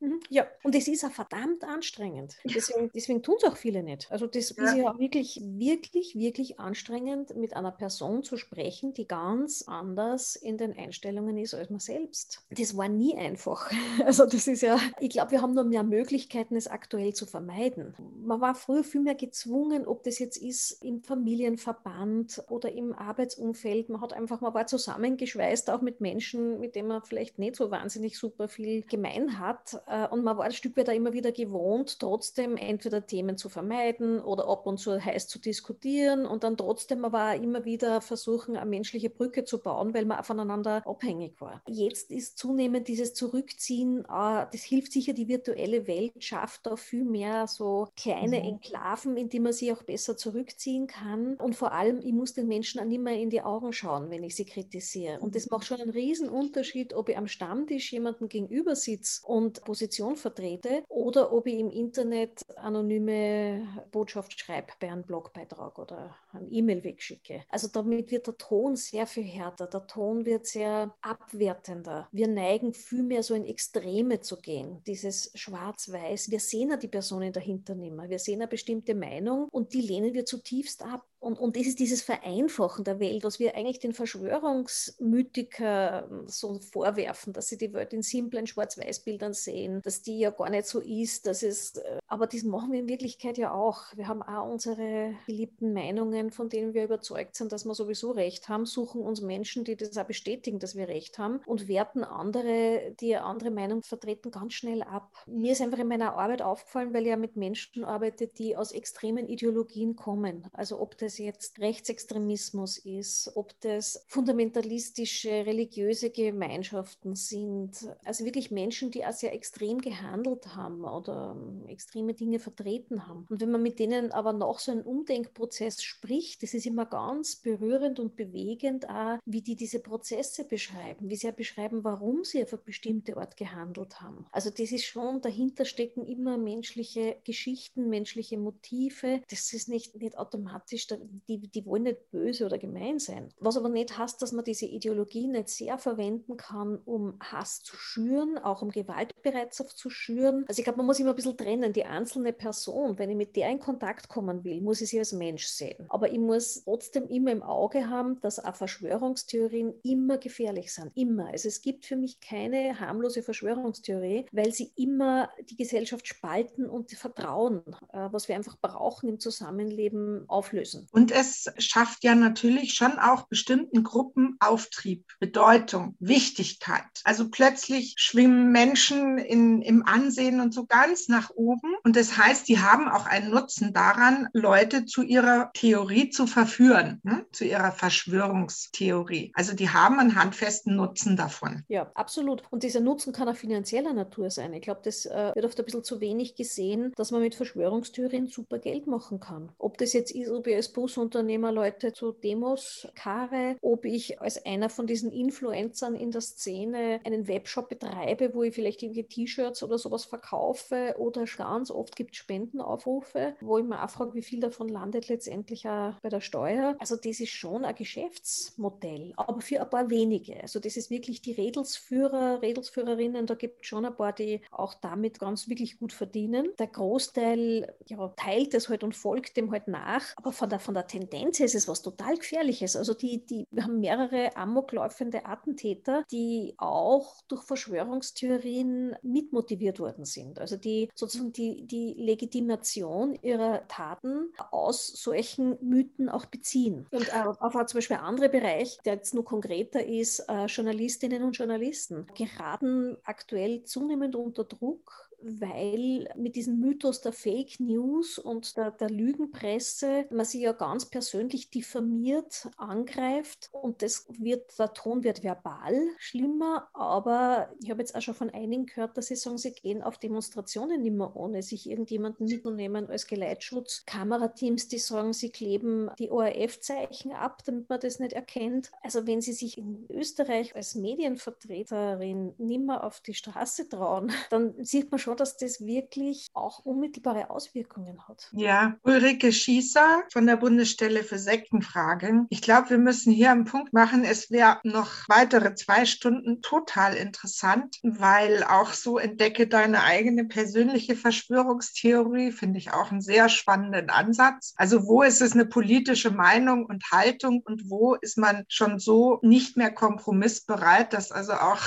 Mhm. 0.00 0.20
Ja, 0.30 0.46
und 0.62 0.74
es 0.74 0.86
ist 0.86 1.04
auch 1.04 1.10
verdammt 1.10 1.64
anstrengend. 1.64 2.36
Deswegen, 2.44 2.90
deswegen 2.94 3.22
tun 3.22 3.34
es 3.38 3.44
auch 3.44 3.56
viele 3.56 3.82
nicht. 3.82 4.10
Also 4.10 4.26
das 4.26 4.54
ja. 4.56 4.64
ist 4.64 4.76
ja 4.76 4.98
wirklich, 4.98 5.40
wirklich, 5.42 6.14
wirklich 6.14 6.60
anstrengend, 6.60 7.34
mit 7.36 7.56
einer 7.56 7.72
Person 7.72 8.22
zu 8.22 8.36
sprechen, 8.36 8.94
die 8.94 9.08
ganz 9.08 9.64
anders 9.66 10.36
in 10.36 10.56
den 10.56 10.76
Einstellungen 10.76 11.36
ist 11.36 11.54
als 11.54 11.70
man 11.70 11.80
selbst. 11.80 12.44
Das 12.50 12.76
war 12.76 12.88
nie 12.88 13.16
einfach. 13.16 13.70
Also 14.04 14.26
das 14.26 14.46
ist 14.46 14.62
ja, 14.62 14.78
ich 15.00 15.10
glaube, 15.10 15.32
wir 15.32 15.42
haben 15.42 15.54
nur 15.54 15.64
mehr 15.64 15.82
Möglichkeiten, 15.82 16.56
es 16.56 16.66
aktuell 16.66 17.12
zu 17.12 17.26
vermeiden. 17.26 17.94
Man 18.24 18.40
war 18.40 18.54
früher 18.54 18.84
viel 18.84 19.00
mehr 19.00 19.16
gezwungen, 19.16 19.86
ob 19.86 20.02
das 20.04 20.18
jetzt 20.18 20.36
ist 20.36 20.82
im 20.82 21.02
Familienverband 21.02 22.44
oder 22.48 22.72
im 22.72 22.94
Arbeitsumfeld. 22.94 23.88
Man 23.88 24.00
hat 24.00 24.12
einfach, 24.12 24.40
man 24.40 24.54
war 24.54 24.66
zusammengeschweißt, 24.66 25.70
auch 25.70 25.82
mit 25.82 26.00
Menschen, 26.00 26.60
mit 26.60 26.74
denen 26.74 26.88
man 26.88 27.02
vielleicht 27.02 27.38
nicht 27.38 27.56
so 27.56 27.70
wahnsinnig 27.70 28.18
super 28.18 28.48
viel 28.48 28.82
gemein 28.82 29.38
hat 29.38 29.82
und 30.10 30.24
man 30.24 30.36
war 30.36 30.44
ein 30.44 30.52
Stück 30.52 30.76
weit 30.76 30.88
immer 30.88 31.12
wieder 31.12 31.32
gewohnt, 31.32 32.00
trotzdem 32.00 32.56
entweder 32.56 33.06
Themen 33.06 33.36
zu 33.36 33.48
vermeiden 33.48 34.20
oder 34.20 34.48
ab 34.48 34.66
und 34.66 34.78
zu 34.78 35.02
heiß 35.04 35.28
zu 35.28 35.38
diskutieren 35.38 36.26
und 36.26 36.44
dann 36.44 36.56
trotzdem 36.56 37.04
aber 37.04 37.34
immer 37.36 37.64
wieder 37.64 38.00
versuchen, 38.00 38.56
eine 38.56 38.68
menschliche 38.68 39.10
Brücke 39.10 39.44
zu 39.44 39.58
bauen, 39.58 39.94
weil 39.94 40.04
man 40.04 40.22
voneinander 40.24 40.86
abhängig 40.86 41.40
war. 41.40 41.62
Jetzt 41.66 42.10
ist 42.10 42.38
zunehmend 42.38 42.88
dieses 42.88 43.14
Zurückziehen, 43.14 44.04
äh, 44.04 44.46
das 44.52 44.62
hilft 44.62 44.92
sicher, 44.92 45.12
die 45.12 45.28
virtuelle 45.28 45.86
Welt 45.86 46.12
schafft 46.22 46.66
da 46.66 46.76
viel 46.76 47.04
mehr 47.04 47.46
so 47.46 47.88
kleine 47.96 48.38
mhm. 48.38 48.46
Enklaven, 48.46 49.16
in 49.16 49.28
die 49.28 49.40
man 49.40 49.52
sich 49.52 49.72
auch 49.72 49.82
besser 49.82 50.16
zurückziehen 50.16 50.86
kann. 50.86 51.34
Und 51.36 51.56
vor 51.56 51.72
allem, 51.72 52.00
ich 52.00 52.12
muss 52.12 52.34
den 52.34 52.48
Menschen 52.48 52.80
auch 52.80 52.84
nicht 52.84 53.02
mehr 53.02 53.18
in 53.18 53.30
die 53.30 53.42
Augen 53.42 53.72
schauen, 53.72 54.10
wenn 54.10 54.24
ich 54.24 54.36
sie 54.36 54.44
kritisiere. 54.44 55.20
Und 55.20 55.34
das 55.34 55.46
mhm. 55.46 55.48
macht 55.52 55.66
schon 55.66 55.80
einen 55.80 55.90
riesen 55.90 56.28
Unterschied, 56.28 56.94
ob 56.94 57.08
ich 57.08 57.16
am 57.16 57.26
Stammtisch 57.26 57.92
jemanden 57.92 58.28
gegenüber 58.28 58.76
sitze 58.76 59.26
und 59.26 59.62
Position 59.78 60.16
vertrete 60.16 60.82
oder 60.88 61.32
ob 61.32 61.46
ich 61.46 61.54
im 61.54 61.70
Internet 61.70 62.42
anonyme 62.56 63.64
Botschaft 63.92 64.36
schreibe 64.36 64.72
bei 64.80 64.90
einem 64.90 65.04
Blogbeitrag 65.04 65.78
oder 65.78 66.16
ein 66.32 66.50
E-Mail 66.50 66.82
wegschicke. 66.82 67.44
Also 67.48 67.68
damit 67.68 68.10
wird 68.10 68.26
der 68.26 68.36
Ton 68.36 68.74
sehr 68.74 69.06
viel 69.06 69.22
härter, 69.22 69.68
der 69.68 69.86
Ton 69.86 70.26
wird 70.26 70.46
sehr 70.46 70.92
abwertender. 71.00 72.08
Wir 72.10 72.26
neigen 72.26 72.74
viel 72.74 73.04
mehr 73.04 73.22
so 73.22 73.34
in 73.34 73.44
Extreme 73.44 74.18
zu 74.20 74.38
gehen, 74.38 74.82
dieses 74.84 75.30
Schwarz-Weiß. 75.36 76.32
Wir 76.32 76.40
sehen 76.40 76.70
ja 76.70 76.76
die 76.76 76.88
Personen 76.88 77.32
dahinter 77.32 77.76
nicht 77.76 77.94
mehr. 77.94 78.10
Wir 78.10 78.18
sehen 78.18 78.40
eine 78.40 78.48
bestimmte 78.48 78.96
Meinung 78.96 79.48
und 79.52 79.74
die 79.74 79.82
lehnen 79.82 80.12
wir 80.12 80.24
zutiefst 80.24 80.82
ab. 80.82 81.06
Und, 81.20 81.38
und 81.38 81.56
das 81.56 81.66
ist 81.66 81.78
dieses 81.80 82.02
Vereinfachen 82.02 82.84
der 82.84 83.00
Welt, 83.00 83.24
was 83.24 83.40
wir 83.40 83.56
eigentlich 83.56 83.80
den 83.80 83.92
Verschwörungsmythiker 83.92 86.08
so 86.26 86.60
vorwerfen, 86.60 87.32
dass 87.32 87.48
sie 87.48 87.58
die 87.58 87.72
Welt 87.72 87.92
in 87.92 88.02
simplen 88.02 88.46
Schwarz-Weiß-Bildern 88.46 89.32
sehen, 89.32 89.82
dass 89.82 90.00
die 90.02 90.20
ja 90.20 90.30
gar 90.30 90.48
nicht 90.48 90.66
so 90.66 90.78
ist, 90.80 91.26
dass 91.26 91.42
es, 91.42 91.76
äh, 91.76 91.98
aber 92.06 92.28
das 92.28 92.44
machen 92.44 92.70
wir 92.72 92.78
in 92.80 92.88
Wirklichkeit 92.88 93.36
ja 93.36 93.52
auch. 93.52 93.86
Wir 93.96 94.06
haben 94.06 94.22
auch 94.22 94.48
unsere 94.48 95.14
geliebten 95.26 95.72
Meinungen, 95.72 96.30
von 96.30 96.48
denen 96.48 96.72
wir 96.72 96.84
überzeugt 96.84 97.34
sind, 97.34 97.50
dass 97.50 97.64
wir 97.64 97.74
sowieso 97.74 98.12
Recht 98.12 98.48
haben, 98.48 98.64
suchen 98.64 99.02
uns 99.02 99.20
Menschen, 99.20 99.64
die 99.64 99.74
das 99.76 99.98
auch 99.98 100.04
bestätigen, 100.04 100.60
dass 100.60 100.76
wir 100.76 100.86
Recht 100.86 101.18
haben 101.18 101.40
und 101.46 101.66
werten 101.66 102.04
andere, 102.04 102.94
die 103.00 103.16
eine 103.16 103.24
andere 103.24 103.50
Meinung 103.50 103.82
vertreten, 103.82 104.30
ganz 104.30 104.54
schnell 104.54 104.82
ab. 104.82 105.10
Mir 105.26 105.50
ist 105.52 105.62
einfach 105.62 105.78
in 105.78 105.88
meiner 105.88 106.16
Arbeit 106.16 106.42
aufgefallen, 106.42 106.94
weil 106.94 107.02
ich 107.02 107.08
ja 107.08 107.16
mit 107.16 107.34
Menschen 107.36 107.84
arbeite, 107.84 108.28
die 108.28 108.56
aus 108.56 108.70
extremen 108.70 109.26
Ideologien 109.26 109.96
kommen. 109.96 110.46
Also 110.52 110.80
ob 110.80 110.96
das 110.98 111.07
das 111.08 111.16
jetzt 111.16 111.58
Rechtsextremismus 111.58 112.76
ist, 112.76 113.32
ob 113.34 113.58
das 113.60 114.04
fundamentalistische 114.08 115.30
religiöse 115.30 116.10
Gemeinschaften 116.10 117.14
sind. 117.14 117.88
Also 118.04 118.26
wirklich 118.26 118.50
Menschen, 118.50 118.90
die 118.90 119.06
auch 119.06 119.12
sehr 119.12 119.32
extrem 119.32 119.78
gehandelt 119.78 120.54
haben 120.54 120.84
oder 120.84 121.34
ähm, 121.34 121.66
extreme 121.66 122.12
Dinge 122.12 122.38
vertreten 122.38 123.08
haben. 123.08 123.26
Und 123.30 123.40
wenn 123.40 123.50
man 123.50 123.62
mit 123.62 123.78
denen 123.78 124.12
aber 124.12 124.34
noch 124.34 124.58
so 124.58 124.70
einen 124.70 124.82
Umdenkprozess 124.82 125.82
spricht, 125.82 126.42
das 126.42 126.52
ist 126.52 126.66
immer 126.66 126.84
ganz 126.84 127.36
berührend 127.36 128.00
und 128.00 128.14
bewegend, 128.14 128.86
auch, 128.90 129.16
wie 129.24 129.40
die 129.40 129.56
diese 129.56 129.80
Prozesse 129.80 130.44
beschreiben, 130.44 131.08
wie 131.08 131.16
sie 131.16 131.28
ja 131.28 131.32
beschreiben, 131.32 131.84
warum 131.84 132.24
sie 132.24 132.42
auf 132.42 132.52
eine 132.52 132.60
bestimmte 132.62 133.16
Art 133.16 133.38
gehandelt 133.38 134.02
haben. 134.02 134.26
Also 134.30 134.50
das 134.50 134.72
ist 134.72 134.84
schon, 134.84 135.22
dahinter 135.22 135.64
stecken 135.64 136.06
immer 136.06 136.36
menschliche 136.36 137.16
Geschichten, 137.24 137.88
menschliche 137.88 138.36
Motive. 138.36 139.22
Das 139.30 139.54
ist 139.54 139.70
nicht, 139.70 139.94
nicht 139.96 140.18
automatisch 140.18 140.86
da 140.86 140.97
die, 141.28 141.38
die 141.38 141.64
wollen 141.66 141.84
nicht 141.84 142.10
böse 142.10 142.46
oder 142.46 142.58
gemein 142.58 142.98
sein. 142.98 143.32
Was 143.40 143.56
aber 143.56 143.68
nicht 143.68 143.96
heißt, 143.96 144.20
dass 144.20 144.32
man 144.32 144.44
diese 144.44 144.66
Ideologie 144.66 145.26
nicht 145.26 145.48
sehr 145.48 145.78
verwenden 145.78 146.36
kann, 146.36 146.78
um 146.84 147.18
Hass 147.20 147.62
zu 147.62 147.76
schüren, 147.76 148.38
auch 148.38 148.62
um 148.62 148.70
Gewaltbereitschaft 148.70 149.76
zu 149.76 149.90
schüren. 149.90 150.44
Also 150.48 150.60
ich 150.60 150.64
glaube, 150.64 150.78
man 150.78 150.86
muss 150.86 151.00
immer 151.00 151.10
ein 151.10 151.16
bisschen 151.16 151.36
trennen. 151.36 151.72
Die 151.72 151.84
einzelne 151.84 152.32
Person, 152.32 152.98
wenn 152.98 153.10
ich 153.10 153.16
mit 153.16 153.36
der 153.36 153.50
in 153.50 153.58
Kontakt 153.58 154.08
kommen 154.08 154.44
will, 154.44 154.60
muss 154.60 154.80
ich 154.80 154.90
sie 154.90 154.98
als 154.98 155.12
Mensch 155.12 155.46
sehen. 155.46 155.86
Aber 155.88 156.10
ich 156.12 156.18
muss 156.18 156.64
trotzdem 156.64 157.06
immer 157.08 157.32
im 157.32 157.42
Auge 157.42 157.88
haben, 157.88 158.20
dass 158.20 158.42
auch 158.42 158.54
Verschwörungstheorien 158.54 159.74
immer 159.82 160.18
gefährlich 160.18 160.72
sind. 160.72 160.92
Immer. 160.94 161.28
Also 161.28 161.48
es 161.48 161.62
gibt 161.62 161.86
für 161.86 161.96
mich 161.96 162.20
keine 162.20 162.78
harmlose 162.78 163.22
Verschwörungstheorie, 163.22 164.26
weil 164.32 164.52
sie 164.52 164.72
immer 164.76 165.30
die 165.48 165.56
Gesellschaft 165.56 166.06
spalten 166.06 166.68
und 166.68 166.90
Vertrauen, 166.98 167.62
äh, 167.92 168.08
was 168.10 168.28
wir 168.28 168.36
einfach 168.36 168.56
brauchen 168.60 169.08
im 169.08 169.20
Zusammenleben, 169.20 170.24
auflösen. 170.28 170.87
Und 170.92 171.10
es 171.10 171.46
schafft 171.58 172.04
ja 172.04 172.14
natürlich 172.14 172.74
schon 172.74 172.98
auch 172.98 173.28
bestimmten 173.28 173.82
Gruppen 173.82 174.36
Auftrieb, 174.40 175.04
Bedeutung, 175.20 175.96
Wichtigkeit. 176.00 176.84
Also 177.04 177.30
plötzlich 177.30 177.94
schwimmen 177.96 178.52
Menschen 178.52 179.18
in, 179.18 179.62
im 179.62 179.86
Ansehen 179.86 180.40
und 180.40 180.54
so 180.54 180.66
ganz 180.66 181.08
nach 181.08 181.30
oben. 181.30 181.74
Und 181.84 181.96
das 181.96 182.16
heißt, 182.16 182.48
die 182.48 182.60
haben 182.60 182.88
auch 182.88 183.06
einen 183.06 183.30
Nutzen 183.30 183.72
daran, 183.72 184.28
Leute 184.32 184.86
zu 184.86 185.02
ihrer 185.02 185.50
Theorie 185.54 186.10
zu 186.10 186.26
verführen, 186.26 187.00
ne? 187.02 187.26
zu 187.32 187.44
ihrer 187.44 187.72
Verschwörungstheorie. 187.72 189.32
Also 189.34 189.54
die 189.54 189.70
haben 189.70 189.98
einen 189.98 190.14
handfesten 190.14 190.76
Nutzen 190.76 191.16
davon. 191.16 191.64
Ja, 191.68 191.90
absolut. 191.94 192.42
Und 192.50 192.62
dieser 192.62 192.80
Nutzen 192.80 193.12
kann 193.12 193.28
auch 193.28 193.36
finanzieller 193.36 193.92
Natur 193.92 194.30
sein. 194.30 194.52
Ich 194.52 194.62
glaube, 194.62 194.80
das 194.84 195.06
äh, 195.06 195.32
wird 195.34 195.44
oft 195.44 195.58
ein 195.58 195.64
bisschen 195.64 195.84
zu 195.84 196.00
wenig 196.00 196.34
gesehen, 196.34 196.92
dass 196.96 197.10
man 197.10 197.20
mit 197.20 197.34
Verschwörungstheorien 197.34 198.28
super 198.28 198.58
Geld 198.58 198.86
machen 198.86 199.20
kann. 199.20 199.52
Ob 199.58 199.78
das 199.78 199.92
jetzt 199.92 200.12
ist, 200.12 200.30
ob 200.30 200.46
ich 200.46 200.54
als 200.54 200.72
Busunternehmer 200.78 201.50
Leute 201.50 201.92
zu 201.92 202.12
Demos 202.12 202.86
karre, 202.94 203.56
ob 203.62 203.84
ich 203.84 204.20
als 204.20 204.46
einer 204.46 204.70
von 204.70 204.86
diesen 204.86 205.10
Influencern 205.10 205.96
in 205.96 206.12
der 206.12 206.20
Szene 206.20 207.00
einen 207.02 207.26
Webshop 207.26 207.68
betreibe, 207.68 208.32
wo 208.32 208.44
ich 208.44 208.54
vielleicht 208.54 208.84
irgendwie 208.84 209.02
T-Shirts 209.02 209.64
oder 209.64 209.76
sowas 209.76 210.04
verkaufe 210.04 210.94
oder 210.96 211.24
ganz 211.36 211.72
oft 211.72 211.96
gibt 211.96 212.12
es 212.12 212.18
Spendenaufrufe, 212.18 213.34
wo 213.40 213.58
ich 213.58 213.64
mir 213.64 213.82
auch 213.82 213.90
frage, 213.90 214.14
wie 214.14 214.22
viel 214.22 214.38
davon 214.38 214.68
landet 214.68 215.08
letztendlich 215.08 215.68
auch 215.68 215.94
bei 216.00 216.10
der 216.10 216.20
Steuer. 216.20 216.76
Also 216.78 216.94
das 216.94 217.18
ist 217.18 217.30
schon 217.30 217.64
ein 217.64 217.74
Geschäftsmodell, 217.74 219.14
aber 219.16 219.40
für 219.40 219.60
ein 219.60 219.70
paar 219.70 219.90
wenige. 219.90 220.40
Also 220.40 220.60
das 220.60 220.76
ist 220.76 220.90
wirklich 220.90 221.22
die 221.22 221.32
Redelsführer, 221.32 222.40
Redelsführerinnen, 222.40 223.26
da 223.26 223.34
gibt 223.34 223.62
es 223.62 223.66
schon 223.66 223.84
ein 223.84 223.96
paar, 223.96 224.12
die 224.12 224.42
auch 224.52 224.74
damit 224.74 225.18
ganz 225.18 225.48
wirklich 225.48 225.80
gut 225.80 225.92
verdienen. 225.92 226.50
Der 226.56 226.68
Großteil 226.68 227.74
ja, 227.86 228.08
teilt 228.16 228.54
es 228.54 228.68
halt 228.68 228.84
und 228.84 228.94
folgt 228.94 229.36
dem 229.36 229.50
halt 229.50 229.66
nach, 229.66 230.04
aber 230.14 230.30
von 230.30 230.48
der 230.48 230.60
von 230.68 230.74
der 230.74 230.86
Tendenz 230.86 231.40
ist 231.40 231.54
es 231.54 231.66
was 231.66 231.80
total 231.80 232.18
Gefährliches. 232.18 232.76
Also 232.76 232.92
die, 232.92 233.24
die, 233.24 233.46
wir 233.50 233.64
haben 233.64 233.80
mehrere 233.80 234.36
amokläufende 234.36 235.24
Attentäter, 235.24 236.04
die 236.12 236.52
auch 236.58 237.22
durch 237.26 237.42
Verschwörungstheorien 237.44 238.94
mitmotiviert 239.00 239.80
worden 239.80 240.04
sind. 240.04 240.38
Also 240.38 240.58
die 240.58 240.90
sozusagen 240.94 241.32
die, 241.32 241.66
die 241.66 241.94
Legitimation 241.96 243.18
ihrer 243.22 243.66
Taten 243.68 244.30
aus 244.50 244.88
solchen 244.88 245.56
Mythen 245.62 246.10
auch 246.10 246.26
beziehen. 246.26 246.86
Und 246.90 247.08
äh, 247.08 247.22
auf 247.40 247.54
zum 247.54 247.78
Beispiel 247.78 247.96
ein 247.96 248.04
anderer 248.04 248.28
Bereich, 248.28 248.78
der 248.84 248.96
jetzt 248.96 249.14
nur 249.14 249.24
konkreter 249.24 249.82
ist, 249.82 250.18
äh, 250.28 250.44
Journalistinnen 250.44 251.22
und 251.22 251.32
Journalisten 251.32 252.06
geraten 252.14 252.98
aktuell 253.04 253.62
zunehmend 253.62 254.16
unter 254.16 254.44
Druck 254.44 255.07
weil 255.20 256.08
mit 256.16 256.36
diesem 256.36 256.60
Mythos 256.60 257.00
der 257.00 257.12
Fake 257.12 257.60
News 257.60 258.18
und 258.18 258.56
der, 258.56 258.70
der, 258.70 258.88
Lügenpresse 258.90 260.06
man 260.10 260.24
sie 260.24 260.42
ja 260.42 260.52
ganz 260.52 260.86
persönlich 260.86 261.50
diffamiert 261.50 262.48
angreift 262.56 263.48
und 263.52 263.82
das 263.82 264.06
wird, 264.08 264.58
der 264.58 264.72
Ton 264.72 265.04
wird 265.04 265.22
verbal 265.22 265.74
schlimmer, 265.98 266.68
aber 266.72 267.50
ich 267.62 267.70
habe 267.70 267.80
jetzt 267.80 267.94
auch 267.94 268.00
schon 268.00 268.14
von 268.14 268.30
einigen 268.30 268.66
gehört, 268.66 268.96
dass 268.96 269.06
sie 269.06 269.16
sagen, 269.16 269.38
sie 269.38 269.52
gehen 269.52 269.82
auf 269.82 269.98
Demonstrationen 269.98 270.82
mehr 270.82 271.16
ohne 271.16 271.42
sich 271.42 271.68
irgendjemanden 271.68 272.26
mitzunehmen 272.26 272.88
als 272.88 273.06
Geleitschutz. 273.06 273.84
Kamerateams, 273.86 274.68
die 274.68 274.78
sagen, 274.78 275.12
sie 275.12 275.30
kleben 275.30 275.90
die 275.98 276.10
ORF-Zeichen 276.10 277.12
ab, 277.12 277.42
damit 277.44 277.68
man 277.68 277.80
das 277.80 277.98
nicht 277.98 278.12
erkennt. 278.12 278.70
Also 278.82 279.06
wenn 279.06 279.20
sie 279.20 279.32
sich 279.32 279.58
in 279.58 279.86
Österreich 279.90 280.54
als 280.56 280.74
Medienvertreterin 280.74 282.34
nicht 282.38 282.60
mehr 282.60 282.84
auf 282.84 283.00
die 283.00 283.14
Straße 283.14 283.68
trauen, 283.68 284.12
dann 284.30 284.54
sieht 284.64 284.90
man 284.90 284.98
schon, 284.98 285.07
schon, 285.08 285.16
dass 285.16 285.36
das 285.36 285.60
wirklich 285.60 286.28
auch 286.34 286.64
unmittelbare 286.64 287.30
Auswirkungen 287.30 288.06
hat. 288.06 288.28
Ja, 288.32 288.76
Ulrike 288.82 289.32
Schießer 289.32 290.04
von 290.12 290.26
der 290.26 290.36
Bundesstelle 290.36 291.02
für 291.02 291.18
Sektenfragen. 291.18 292.26
Ich 292.30 292.42
glaube, 292.42 292.70
wir 292.70 292.78
müssen 292.78 293.12
hier 293.12 293.30
einen 293.30 293.44
Punkt 293.44 293.72
machen. 293.72 294.04
Es 294.04 294.30
wäre 294.30 294.58
noch 294.64 294.90
weitere 295.08 295.54
zwei 295.54 295.86
Stunden 295.86 296.42
total 296.42 296.94
interessant, 296.94 297.78
weil 297.82 298.42
auch 298.44 298.72
so 298.72 298.98
entdecke 298.98 299.46
deine 299.46 299.82
eigene 299.82 300.24
persönliche 300.24 300.94
Verschwörungstheorie, 300.94 302.32
finde 302.32 302.58
ich 302.58 302.72
auch 302.72 302.90
einen 302.90 303.00
sehr 303.00 303.28
spannenden 303.28 303.90
Ansatz. 303.90 304.52
Also 304.56 304.86
wo 304.86 305.02
ist 305.02 305.22
es 305.22 305.32
eine 305.32 305.46
politische 305.46 306.10
Meinung 306.10 306.66
und 306.66 306.84
Haltung 306.92 307.42
und 307.44 307.70
wo 307.70 307.94
ist 307.94 308.18
man 308.18 308.44
schon 308.48 308.78
so 308.78 309.18
nicht 309.22 309.56
mehr 309.56 309.72
kompromissbereit, 309.72 310.92
dass 310.92 311.12
also 311.12 311.32
auch 311.32 311.62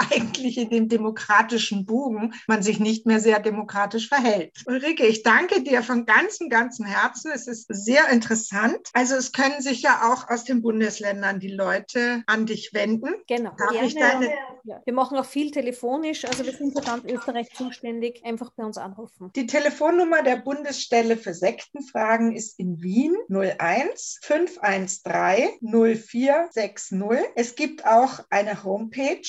eigentlich 0.14 0.58
in 0.58 0.70
dem 0.70 0.88
demokratischen 0.88 1.86
Bogen 1.86 2.34
man 2.46 2.62
sich 2.62 2.80
nicht 2.80 3.06
mehr 3.06 3.20
sehr 3.20 3.40
demokratisch 3.40 4.08
verhält. 4.08 4.62
Ulrike, 4.66 5.06
ich 5.06 5.22
danke 5.22 5.62
dir 5.62 5.82
von 5.82 6.06
ganzem, 6.06 6.48
ganzem 6.48 6.86
Herzen. 6.86 7.30
Es 7.34 7.46
ist 7.46 7.66
sehr 7.68 8.08
interessant. 8.08 8.90
Also 8.92 9.14
es 9.14 9.32
können 9.32 9.60
sich 9.60 9.82
ja 9.82 10.12
auch 10.12 10.28
aus 10.28 10.44
den 10.44 10.62
Bundesländern 10.62 11.40
die 11.40 11.52
Leute 11.52 12.22
an 12.26 12.46
dich 12.46 12.70
wenden. 12.72 13.14
Genau. 13.26 13.52
Darf 13.56 13.70
Gerne. 13.70 13.86
ich 13.86 13.94
deine 13.94 14.30
Ja. 14.64 14.80
Wir 14.84 14.94
machen 14.94 15.18
auch 15.18 15.26
viel 15.26 15.50
telefonisch, 15.50 16.24
also 16.24 16.44
wir 16.44 16.52
sind 16.52 16.72
für 16.72 16.82
ganz 16.84 17.04
Österreich 17.04 17.50
zuständig. 17.54 18.24
Einfach 18.24 18.50
bei 18.56 18.64
uns 18.64 18.78
anrufen. 18.78 19.30
Die 19.36 19.46
Telefonnummer 19.46 20.22
der 20.22 20.36
Bundesstelle 20.36 21.18
für 21.18 21.34
Sektenfragen 21.34 22.34
ist 22.34 22.58
in 22.58 22.82
Wien 22.82 23.14
01 23.28 24.20
513 24.22 25.58
0460. 25.60 26.98
Es 27.34 27.54
gibt 27.56 27.84
auch 27.84 28.20
eine 28.30 28.64
Homepage 28.64 29.20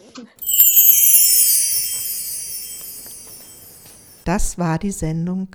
Das 4.24 4.58
war 4.58 4.78
die 4.78 4.90
Sendung 4.90 5.54